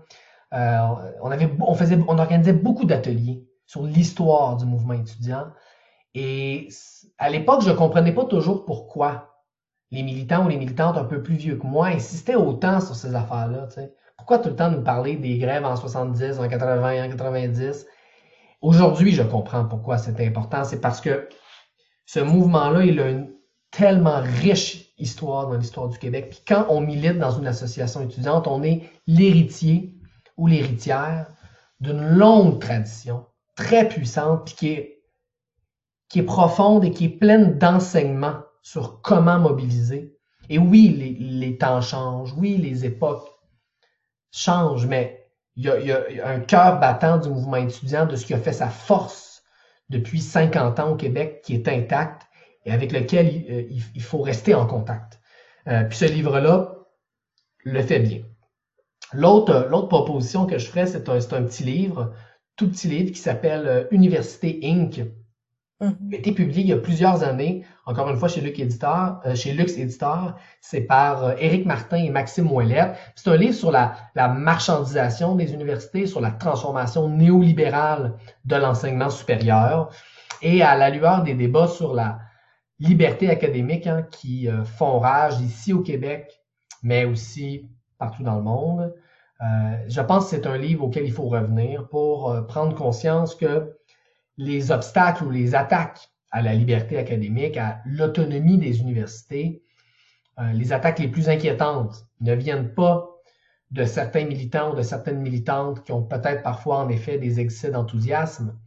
euh, 0.53 0.77
on, 1.21 1.31
avait, 1.31 1.49
on, 1.59 1.73
faisait, 1.75 1.97
on 2.07 2.19
organisait 2.19 2.53
beaucoup 2.53 2.85
d'ateliers 2.85 3.47
sur 3.65 3.83
l'histoire 3.83 4.57
du 4.57 4.65
mouvement 4.65 4.93
étudiant. 4.93 5.47
Et 6.13 6.67
à 7.17 7.29
l'époque, 7.29 7.61
je 7.61 7.69
ne 7.69 7.75
comprenais 7.75 8.11
pas 8.11 8.25
toujours 8.25 8.65
pourquoi 8.65 9.30
les 9.91 10.03
militants 10.03 10.45
ou 10.45 10.49
les 10.49 10.57
militantes 10.57 10.97
un 10.97 11.03
peu 11.03 11.21
plus 11.21 11.35
vieux 11.35 11.57
que 11.57 11.67
moi 11.67 11.87
insistaient 11.87 12.35
autant 12.35 12.79
sur 12.79 12.95
ces 12.95 13.13
affaires-là. 13.13 13.67
Pourquoi 14.17 14.39
tout 14.39 14.49
le 14.49 14.55
temps 14.55 14.71
nous 14.71 14.81
parler 14.81 15.17
des 15.17 15.37
grèves 15.37 15.65
en 15.65 15.75
70, 15.75 16.39
en 16.39 16.47
80, 16.47 17.05
en 17.05 17.09
90? 17.09 17.87
Aujourd'hui, 18.61 19.11
je 19.11 19.23
comprends 19.23 19.65
pourquoi 19.65 19.97
c'est 19.97 20.25
important. 20.25 20.63
C'est 20.63 20.79
parce 20.79 21.01
que 21.01 21.27
ce 22.05 22.19
mouvement-là, 22.19 22.85
il 22.85 22.99
a 22.99 23.09
une 23.09 23.31
tellement 23.71 24.21
riche 24.21 24.93
histoire 24.97 25.47
dans 25.47 25.57
l'histoire 25.57 25.89
du 25.89 25.97
Québec. 25.97 26.27
Puis 26.29 26.41
quand 26.47 26.67
on 26.69 26.81
milite 26.81 27.17
dans 27.17 27.31
une 27.31 27.47
association 27.47 28.01
étudiante, 28.01 28.47
on 28.47 28.63
est 28.63 28.83
l'héritier 29.07 29.95
ou 30.37 30.47
l'héritière 30.47 31.27
d'une 31.79 32.01
longue 32.01 32.59
tradition 32.59 33.25
très 33.55 33.87
puissante, 33.87 34.45
puis 34.45 34.55
qui 34.55 34.67
est, 34.69 35.03
qui 36.09 36.19
est 36.19 36.23
profonde 36.23 36.85
et 36.85 36.91
qui 36.91 37.05
est 37.05 37.09
pleine 37.09 37.57
d'enseignements 37.57 38.41
sur 38.61 39.01
comment 39.01 39.39
mobiliser. 39.39 40.15
Et 40.49 40.57
oui, 40.57 40.89
les, 40.89 41.13
les, 41.19 41.57
temps 41.57 41.81
changent, 41.81 42.33
oui, 42.37 42.57
les 42.57 42.85
époques 42.85 43.27
changent, 44.31 44.85
mais 44.85 45.29
il 45.55 45.65
y 45.65 45.69
a, 45.69 45.79
il 45.79 46.15
y 46.15 46.21
a 46.21 46.27
un 46.27 46.39
cœur 46.39 46.79
battant 46.79 47.17
du 47.17 47.29
mouvement 47.29 47.57
étudiant, 47.57 48.05
de 48.05 48.15
ce 48.15 48.25
qui 48.25 48.33
a 48.33 48.37
fait 48.37 48.53
sa 48.53 48.69
force 48.69 49.43
depuis 49.89 50.21
50 50.21 50.79
ans 50.79 50.91
au 50.91 50.95
Québec, 50.95 51.41
qui 51.43 51.53
est 51.53 51.67
intact 51.67 52.23
et 52.65 52.71
avec 52.71 52.91
lequel 52.91 53.27
euh, 53.49 53.63
il, 53.69 54.01
faut 54.03 54.21
rester 54.21 54.53
en 54.53 54.65
contact. 54.65 55.19
Euh, 55.67 55.83
puis 55.83 55.97
ce 55.97 56.05
livre-là 56.05 56.75
le 57.63 57.81
fait 57.81 57.99
bien. 57.99 58.21
L'autre, 59.13 59.67
l'autre 59.69 59.87
proposition 59.87 60.45
que 60.45 60.57
je 60.57 60.67
ferais, 60.67 60.87
c'est 60.87 61.09
un, 61.09 61.15
un, 61.15 61.43
petit 61.43 61.63
livre, 61.63 62.13
tout 62.55 62.69
petit 62.69 62.87
livre 62.87 63.11
qui 63.11 63.19
s'appelle 63.19 63.67
euh, 63.67 63.83
Université 63.91 64.59
Inc. 64.63 65.01
Il 65.81 66.15
a 66.15 66.17
été 66.19 66.31
publié 66.31 66.61
il 66.61 66.67
y 66.67 66.73
a 66.73 66.77
plusieurs 66.77 67.23
années, 67.23 67.65
encore 67.85 68.09
une 68.09 68.17
fois 68.17 68.29
chez 68.29 68.41
Lux 68.41 68.59
Éditeur, 68.59 69.19
chez 69.33 69.51
Lux 69.53 69.77
Éditeur, 69.77 70.37
c'est 70.61 70.81
par 70.81 71.39
Éric 71.41 71.65
Martin 71.65 71.97
et 71.97 72.09
Maxime 72.09 72.51
Ouellette. 72.51 72.95
C'est 73.15 73.29
un 73.31 73.35
livre 73.35 73.55
sur 73.55 73.71
la, 73.71 73.95
marchandisation 74.15 75.35
des 75.35 75.53
universités, 75.53 76.05
sur 76.05 76.21
la 76.21 76.31
transformation 76.31 77.09
néolibérale 77.09 78.13
de 78.45 78.55
l'enseignement 78.55 79.09
supérieur 79.09 79.89
et 80.43 80.61
à 80.61 80.75
la 80.75 80.91
lueur 80.91 81.23
des 81.23 81.33
débats 81.33 81.67
sur 81.67 81.95
la, 81.95 82.19
liberté 82.81 83.29
académique 83.29 83.87
hein, 83.87 84.05
qui 84.11 84.49
euh, 84.49 84.65
font 84.65 84.99
rage 84.99 85.39
ici 85.39 85.71
au 85.71 85.81
Québec, 85.81 86.41
mais 86.83 87.05
aussi 87.05 87.69
partout 87.99 88.23
dans 88.23 88.35
le 88.35 88.41
monde. 88.41 88.93
Euh, 89.41 89.77
je 89.87 90.01
pense 90.01 90.25
que 90.25 90.29
c'est 90.31 90.47
un 90.47 90.57
livre 90.57 90.83
auquel 90.83 91.05
il 91.05 91.11
faut 91.11 91.27
revenir 91.27 91.87
pour 91.89 92.31
euh, 92.31 92.41
prendre 92.41 92.75
conscience 92.75 93.35
que 93.35 93.77
les 94.41 94.71
obstacles 94.71 95.23
ou 95.25 95.29
les 95.29 95.53
attaques 95.55 96.09
à 96.31 96.41
la 96.41 96.53
liberté 96.53 96.97
académique, 96.97 97.57
à 97.57 97.81
l'autonomie 97.85 98.57
des 98.57 98.79
universités, 98.79 99.63
les 100.53 100.73
attaques 100.73 100.97
les 100.97 101.07
plus 101.07 101.29
inquiétantes 101.29 102.07
ne 102.21 102.33
viennent 102.33 102.73
pas 102.73 103.07
de 103.69 103.85
certains 103.85 104.25
militants 104.25 104.71
ou 104.71 104.75
de 104.75 104.81
certaines 104.81 105.19
militantes 105.19 105.83
qui 105.83 105.91
ont 105.91 106.01
peut-être 106.01 106.41
parfois 106.41 106.79
en 106.79 106.89
effet 106.89 107.19
des 107.19 107.39
excès 107.39 107.69
d'enthousiasme, 107.69 108.57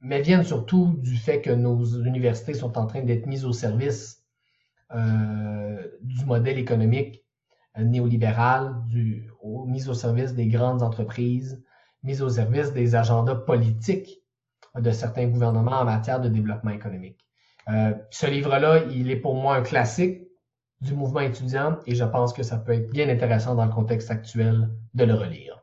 mais 0.00 0.22
viennent 0.22 0.44
surtout 0.44 0.96
du 0.98 1.16
fait 1.16 1.40
que 1.42 1.50
nos 1.50 1.84
universités 2.02 2.54
sont 2.54 2.76
en 2.78 2.86
train 2.86 3.02
d'être 3.02 3.26
mises 3.26 3.44
au 3.44 3.52
service 3.52 4.20
euh, 4.92 5.86
du 6.02 6.24
modèle 6.24 6.58
économique 6.58 7.24
euh, 7.78 7.84
néolibéral, 7.84 8.74
du, 8.88 9.30
mises 9.66 9.88
au 9.88 9.94
service 9.94 10.34
des 10.34 10.48
grandes 10.48 10.82
entreprises, 10.82 11.62
mises 12.02 12.22
au 12.22 12.28
service 12.28 12.72
des 12.72 12.94
agendas 12.94 13.34
politiques 13.34 14.22
de 14.78 14.90
certains 14.90 15.26
gouvernements 15.26 15.80
en 15.80 15.84
matière 15.84 16.20
de 16.20 16.28
développement 16.28 16.70
économique. 16.70 17.18
Euh, 17.68 17.92
ce 18.10 18.26
livre-là, 18.26 18.84
il 18.90 19.10
est 19.10 19.16
pour 19.16 19.34
moi 19.34 19.56
un 19.56 19.62
classique 19.62 20.22
du 20.80 20.94
mouvement 20.94 21.20
étudiant 21.20 21.78
et 21.86 21.94
je 21.94 22.04
pense 22.04 22.32
que 22.32 22.42
ça 22.42 22.56
peut 22.56 22.72
être 22.72 22.90
bien 22.90 23.08
intéressant 23.08 23.54
dans 23.54 23.66
le 23.66 23.72
contexte 23.72 24.10
actuel 24.10 24.70
de 24.94 25.04
le 25.04 25.14
relire 25.14 25.60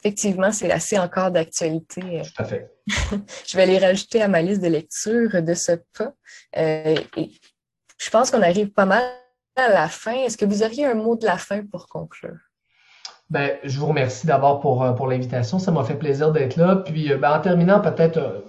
effectivement, 0.00 0.50
c'est 0.50 0.70
assez 0.70 0.98
encore 0.98 1.30
d'actualité. 1.30 2.22
Tout 2.24 2.42
à 2.42 2.44
fait. 2.44 2.70
je 3.46 3.56
vais 3.56 3.66
les 3.66 3.78
rajouter 3.78 4.22
à 4.22 4.28
ma 4.28 4.42
liste 4.42 4.62
de 4.62 4.68
lecture 4.68 5.42
de 5.42 5.54
ce 5.54 5.72
pas. 5.96 6.12
Euh, 6.56 6.96
et 7.16 7.30
je 7.98 8.10
pense 8.10 8.30
qu'on 8.30 8.42
arrive 8.42 8.70
pas 8.70 8.86
mal 8.86 9.04
à 9.56 9.68
la 9.68 9.88
fin. 9.88 10.14
Est-ce 10.14 10.38
que 10.38 10.46
vous 10.46 10.62
auriez 10.62 10.86
un 10.86 10.94
mot 10.94 11.16
de 11.16 11.26
la 11.26 11.36
fin 11.36 11.64
pour 11.66 11.86
conclure? 11.88 12.38
Ben, 13.30 13.58
je 13.62 13.78
vous 13.78 13.86
remercie 13.86 14.26
d'abord 14.26 14.58
pour, 14.60 14.82
euh, 14.82 14.92
pour 14.92 15.06
l'invitation. 15.06 15.58
Ça 15.58 15.70
m'a 15.70 15.84
fait 15.84 15.94
plaisir 15.94 16.32
d'être 16.32 16.56
là. 16.56 16.76
Puis, 16.76 17.12
euh, 17.12 17.16
ben, 17.16 17.38
en 17.38 17.40
terminant, 17.40 17.80
peut-être 17.80 18.44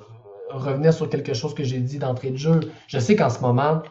revenir 0.50 0.94
sur 0.94 1.08
quelque 1.08 1.34
chose 1.34 1.54
que 1.54 1.64
j'ai 1.64 1.80
dit 1.80 2.00
d'entrée 2.00 2.32
de 2.32 2.38
jeu. 2.38 2.60
Je 2.88 2.98
sais 2.98 3.16
qu'en 3.16 3.30
ce 3.30 3.40
moment, 3.42 3.84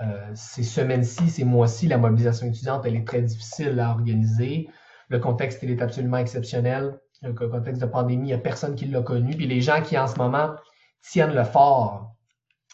euh, 0.00 0.30
ces 0.34 0.62
semaines-ci, 0.62 1.28
ces 1.28 1.44
mois-ci, 1.44 1.86
la 1.86 1.98
mobilisation 1.98 2.46
étudiante, 2.46 2.82
elle 2.86 2.96
est 2.96 3.06
très 3.06 3.20
difficile 3.20 3.78
à 3.78 3.90
organiser. 3.90 4.68
Le 5.08 5.18
contexte, 5.18 5.62
il 5.62 5.70
est 5.70 5.82
absolument 5.82 6.16
exceptionnel. 6.16 6.98
Le 7.22 7.32
contexte 7.32 7.82
de 7.82 7.86
pandémie, 7.86 8.24
il 8.24 8.26
n'y 8.28 8.32
a 8.32 8.38
personne 8.38 8.74
qui 8.74 8.86
l'a 8.86 9.02
connu. 9.02 9.34
Puis 9.36 9.46
les 9.46 9.60
gens 9.60 9.82
qui, 9.82 9.98
en 9.98 10.06
ce 10.06 10.16
moment, 10.16 10.54
tiennent 11.02 11.34
le 11.34 11.44
fort 11.44 12.14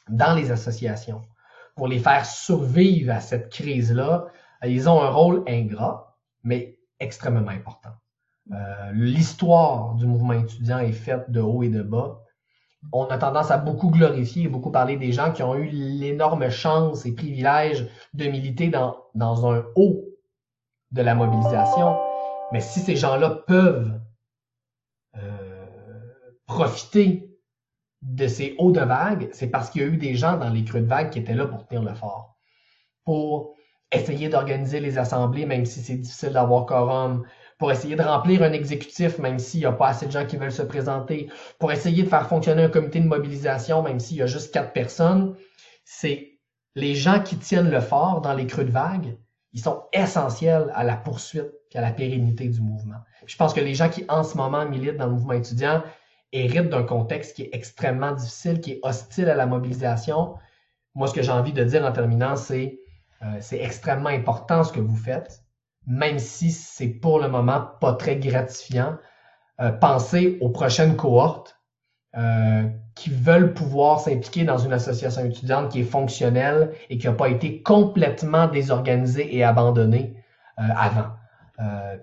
dans 0.09 0.35
les 0.35 0.53
associations 0.53 1.23
pour 1.75 1.89
les 1.89 1.99
faire 1.99 2.25
survivre 2.25 3.13
à 3.13 3.21
cette 3.21 3.51
crise-là, 3.51 4.27
ils 4.65 4.89
ont 4.89 5.03
un 5.03 5.09
rôle 5.09 5.43
ingrat, 5.49 6.17
mais 6.45 6.74
extrêmement 7.01 7.51
important. 7.51 7.91
Euh, 8.53 8.93
l'histoire 8.93 9.95
du 9.95 10.07
mouvement 10.07 10.35
étudiant 10.35 10.79
est 10.79 10.93
faite 10.93 11.31
de 11.31 11.41
haut 11.41 11.63
et 11.63 11.69
de 11.69 11.83
bas. 11.83 12.21
On 12.93 13.07
a 13.07 13.17
tendance 13.17 13.51
à 13.51 13.57
beaucoup 13.57 13.91
glorifier 13.91 14.45
et 14.45 14.49
beaucoup 14.49 14.71
parler 14.71 14.97
des 14.97 15.13
gens 15.13 15.33
qui 15.33 15.43
ont 15.43 15.55
eu 15.55 15.67
l'énorme 15.67 16.51
chance 16.51 17.07
et 17.07 17.15
privilège 17.15 17.89
de 18.13 18.27
militer 18.27 18.69
dans, 18.69 18.97
dans 19.15 19.51
un 19.51 19.65
haut 19.77 20.05
de 20.91 21.03
la 21.03 21.15
mobilisation. 21.15 21.97
Mais 22.53 22.61
si 22.61 22.81
ces 22.81 22.97
gens-là 22.97 23.31
peuvent 23.47 23.99
euh, 25.17 25.67
profiter 26.47 27.31
de 28.03 28.27
ces 28.29 28.55
hauts 28.59 28.73
de 28.73 28.81
vague, 28.81 29.31
c'est 29.33 29.49
parce 29.49 29.71
qu'il 29.71 29.81
y 29.81 29.85
a 29.85 29.89
eu 29.89 29.97
des 29.97 30.15
gens 30.15 30.37
dans 30.37 30.51
les 30.51 30.63
creux 30.63 30.83
de 30.83 30.87
vague 30.87 31.11
qui 31.11 31.19
étaient 31.19 31.35
là 31.35 31.47
pour 31.47 31.67
tenir 31.67 31.83
le 31.83 31.95
fort. 31.95 32.37
Pour 33.05 33.55
essayer 33.95 34.29
d'organiser 34.29 34.81
les 34.81 34.99
assemblées, 34.99 35.47
même 35.47 35.65
si 35.65 35.81
c'est 35.81 35.97
difficile 35.97 36.31
d'avoir 36.33 36.67
quorum, 36.67 37.25
pour 37.59 37.71
essayer 37.71 37.97
de 37.97 38.03
remplir 38.03 38.43
un 38.43 38.53
exécutif, 38.53 39.19
même 39.19 39.39
s'il 39.39 39.61
n'y 39.61 39.67
a 39.67 39.73
pas 39.73 39.89
assez 39.89 40.07
de 40.07 40.11
gens 40.11 40.27
qui 40.27 40.37
veulent 40.37 40.53
se 40.53 40.63
présenter, 40.63 41.29
pour 41.59 41.73
essayer 41.73 42.03
de 42.03 42.09
faire 42.09 42.29
fonctionner 42.29 42.65
un 42.65 42.69
comité 42.69 43.01
de 43.01 43.07
mobilisation, 43.07 43.83
même 43.83 44.01
s'il 44.01 44.19
y 44.19 44.23
a 44.23 44.27
juste 44.27 44.53
quatre 44.53 44.73
personnes, 44.73 45.35
c'est 45.85 46.39
les 46.75 46.95
gens 46.95 47.21
qui 47.21 47.37
tiennent 47.37 47.71
le 47.71 47.81
fort 47.81 48.21
dans 48.21 48.35
les 48.35 48.47
creux 48.47 48.65
de 48.65 48.71
vague, 48.71 49.17
ils 49.53 49.61
sont 49.61 49.85
essentiels 49.93 50.71
à 50.75 50.83
la 50.83 50.97
poursuite 50.97 51.53
et 51.73 51.79
à 51.79 51.81
la 51.81 51.93
pérennité 51.93 52.49
du 52.49 52.61
mouvement. 52.61 52.99
je 53.27 53.37
pense 53.37 53.55
que 53.55 53.61
les 53.61 53.75
gens 53.75 53.89
qui 53.89 54.05
en 54.09 54.25
ce 54.25 54.37
moment 54.37 54.69
militent 54.69 54.97
dans 54.97 55.07
le 55.07 55.13
mouvement 55.13 55.35
étudiant 55.35 55.83
héritent 56.33 56.69
d'un 56.69 56.83
contexte 56.83 57.37
qui 57.37 57.43
est 57.43 57.51
extrêmement 57.53 58.13
difficile, 58.13 58.61
qui 58.61 58.73
est 58.73 58.81
hostile 58.83 59.29
à 59.29 59.35
la 59.35 59.47
mobilisation. 59.47 60.35
Moi, 60.97 61.07
ce 61.07 61.15
que 61.15 61.23
j'ai 61.23 61.31
envie 61.31 61.53
de 61.53 61.63
dire 61.63 61.85
en 61.85 61.93
terminant, 61.93 62.35
c'est 62.35 62.81
euh, 63.25 63.39
c'est 63.41 63.61
extrêmement 63.61 64.11
important 64.11 64.65
ce 64.65 64.73
que 64.73 64.81
vous 64.81 64.97
faites, 64.97 65.43
même 65.87 66.19
si 66.19 66.51
c'est 66.51 66.89
pour 66.89 67.21
le 67.21 67.29
moment 67.29 67.67
pas 67.81 67.95
très 67.95 68.17
gratifiant. 68.17 68.97
Euh, 69.61 69.71
pensez 69.71 70.39
aux 70.41 70.51
prochaines 70.51 70.97
cohortes 70.97 71.59
euh, 72.17 72.69
qui 72.95 73.11
veulent 73.11 73.55
pouvoir 73.55 74.01
s'impliquer 74.01 74.45
dans 74.45 74.59
une 74.59 74.73
association 74.73 75.25
étudiante 75.25 75.71
qui 75.71 75.81
est 75.81 75.85
fonctionnelle 75.85 76.73
et 76.91 76.99
qui 76.99 77.07
n'a 77.07 77.13
pas 77.13 77.29
été 77.29 77.63
complètement 77.63 78.47
désorganisée 78.47 79.35
et 79.35 79.43
abandonnée 79.43 80.17
avant. 80.57 81.09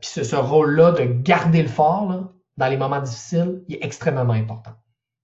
Puis 0.02 0.10
ce, 0.10 0.24
ce 0.24 0.36
rôle-là 0.36 0.92
de 0.92 1.06
garder 1.06 1.62
le 1.62 1.70
fort 1.70 2.34
dans 2.58 2.68
les 2.68 2.76
moments 2.76 3.00
difficiles 3.00 3.64
il 3.70 3.76
est 3.76 3.86
extrêmement 3.86 4.34
important. 4.34 4.72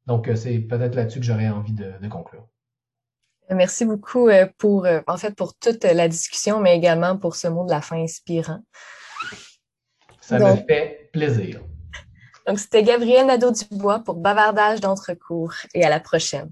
Donc 0.05 0.29
c'est 0.35 0.59
peut-être 0.59 0.95
là-dessus 0.95 1.19
que 1.19 1.25
j'aurais 1.25 1.49
envie 1.49 1.73
de 1.73 2.07
conclure. 2.07 2.47
Merci 3.49 3.85
beaucoup 3.85 4.27
euh, 4.27 4.47
pour, 4.57 4.85
euh, 4.85 4.99
en 5.07 5.17
fait, 5.17 5.33
pour 5.33 5.57
toute 5.57 5.83
la 5.83 6.07
discussion, 6.07 6.59
mais 6.59 6.75
également 6.75 7.17
pour 7.17 7.35
ce 7.35 7.47
mot 7.47 7.65
de 7.65 7.71
la 7.71 7.81
fin 7.81 8.01
inspirant. 8.01 8.59
Ça 10.19 10.39
me 10.39 10.55
fait 10.67 11.09
plaisir. 11.13 11.61
Donc, 12.47 12.59
c'était 12.59 12.83
Gabrielle 12.83 13.27
Nadeau-Dubois 13.27 13.99
pour 13.99 14.15
Bavardage 14.15 14.81
d'entrecours 14.81 15.53
et 15.73 15.85
à 15.85 15.89
la 15.89 15.99
prochaine. 15.99 16.51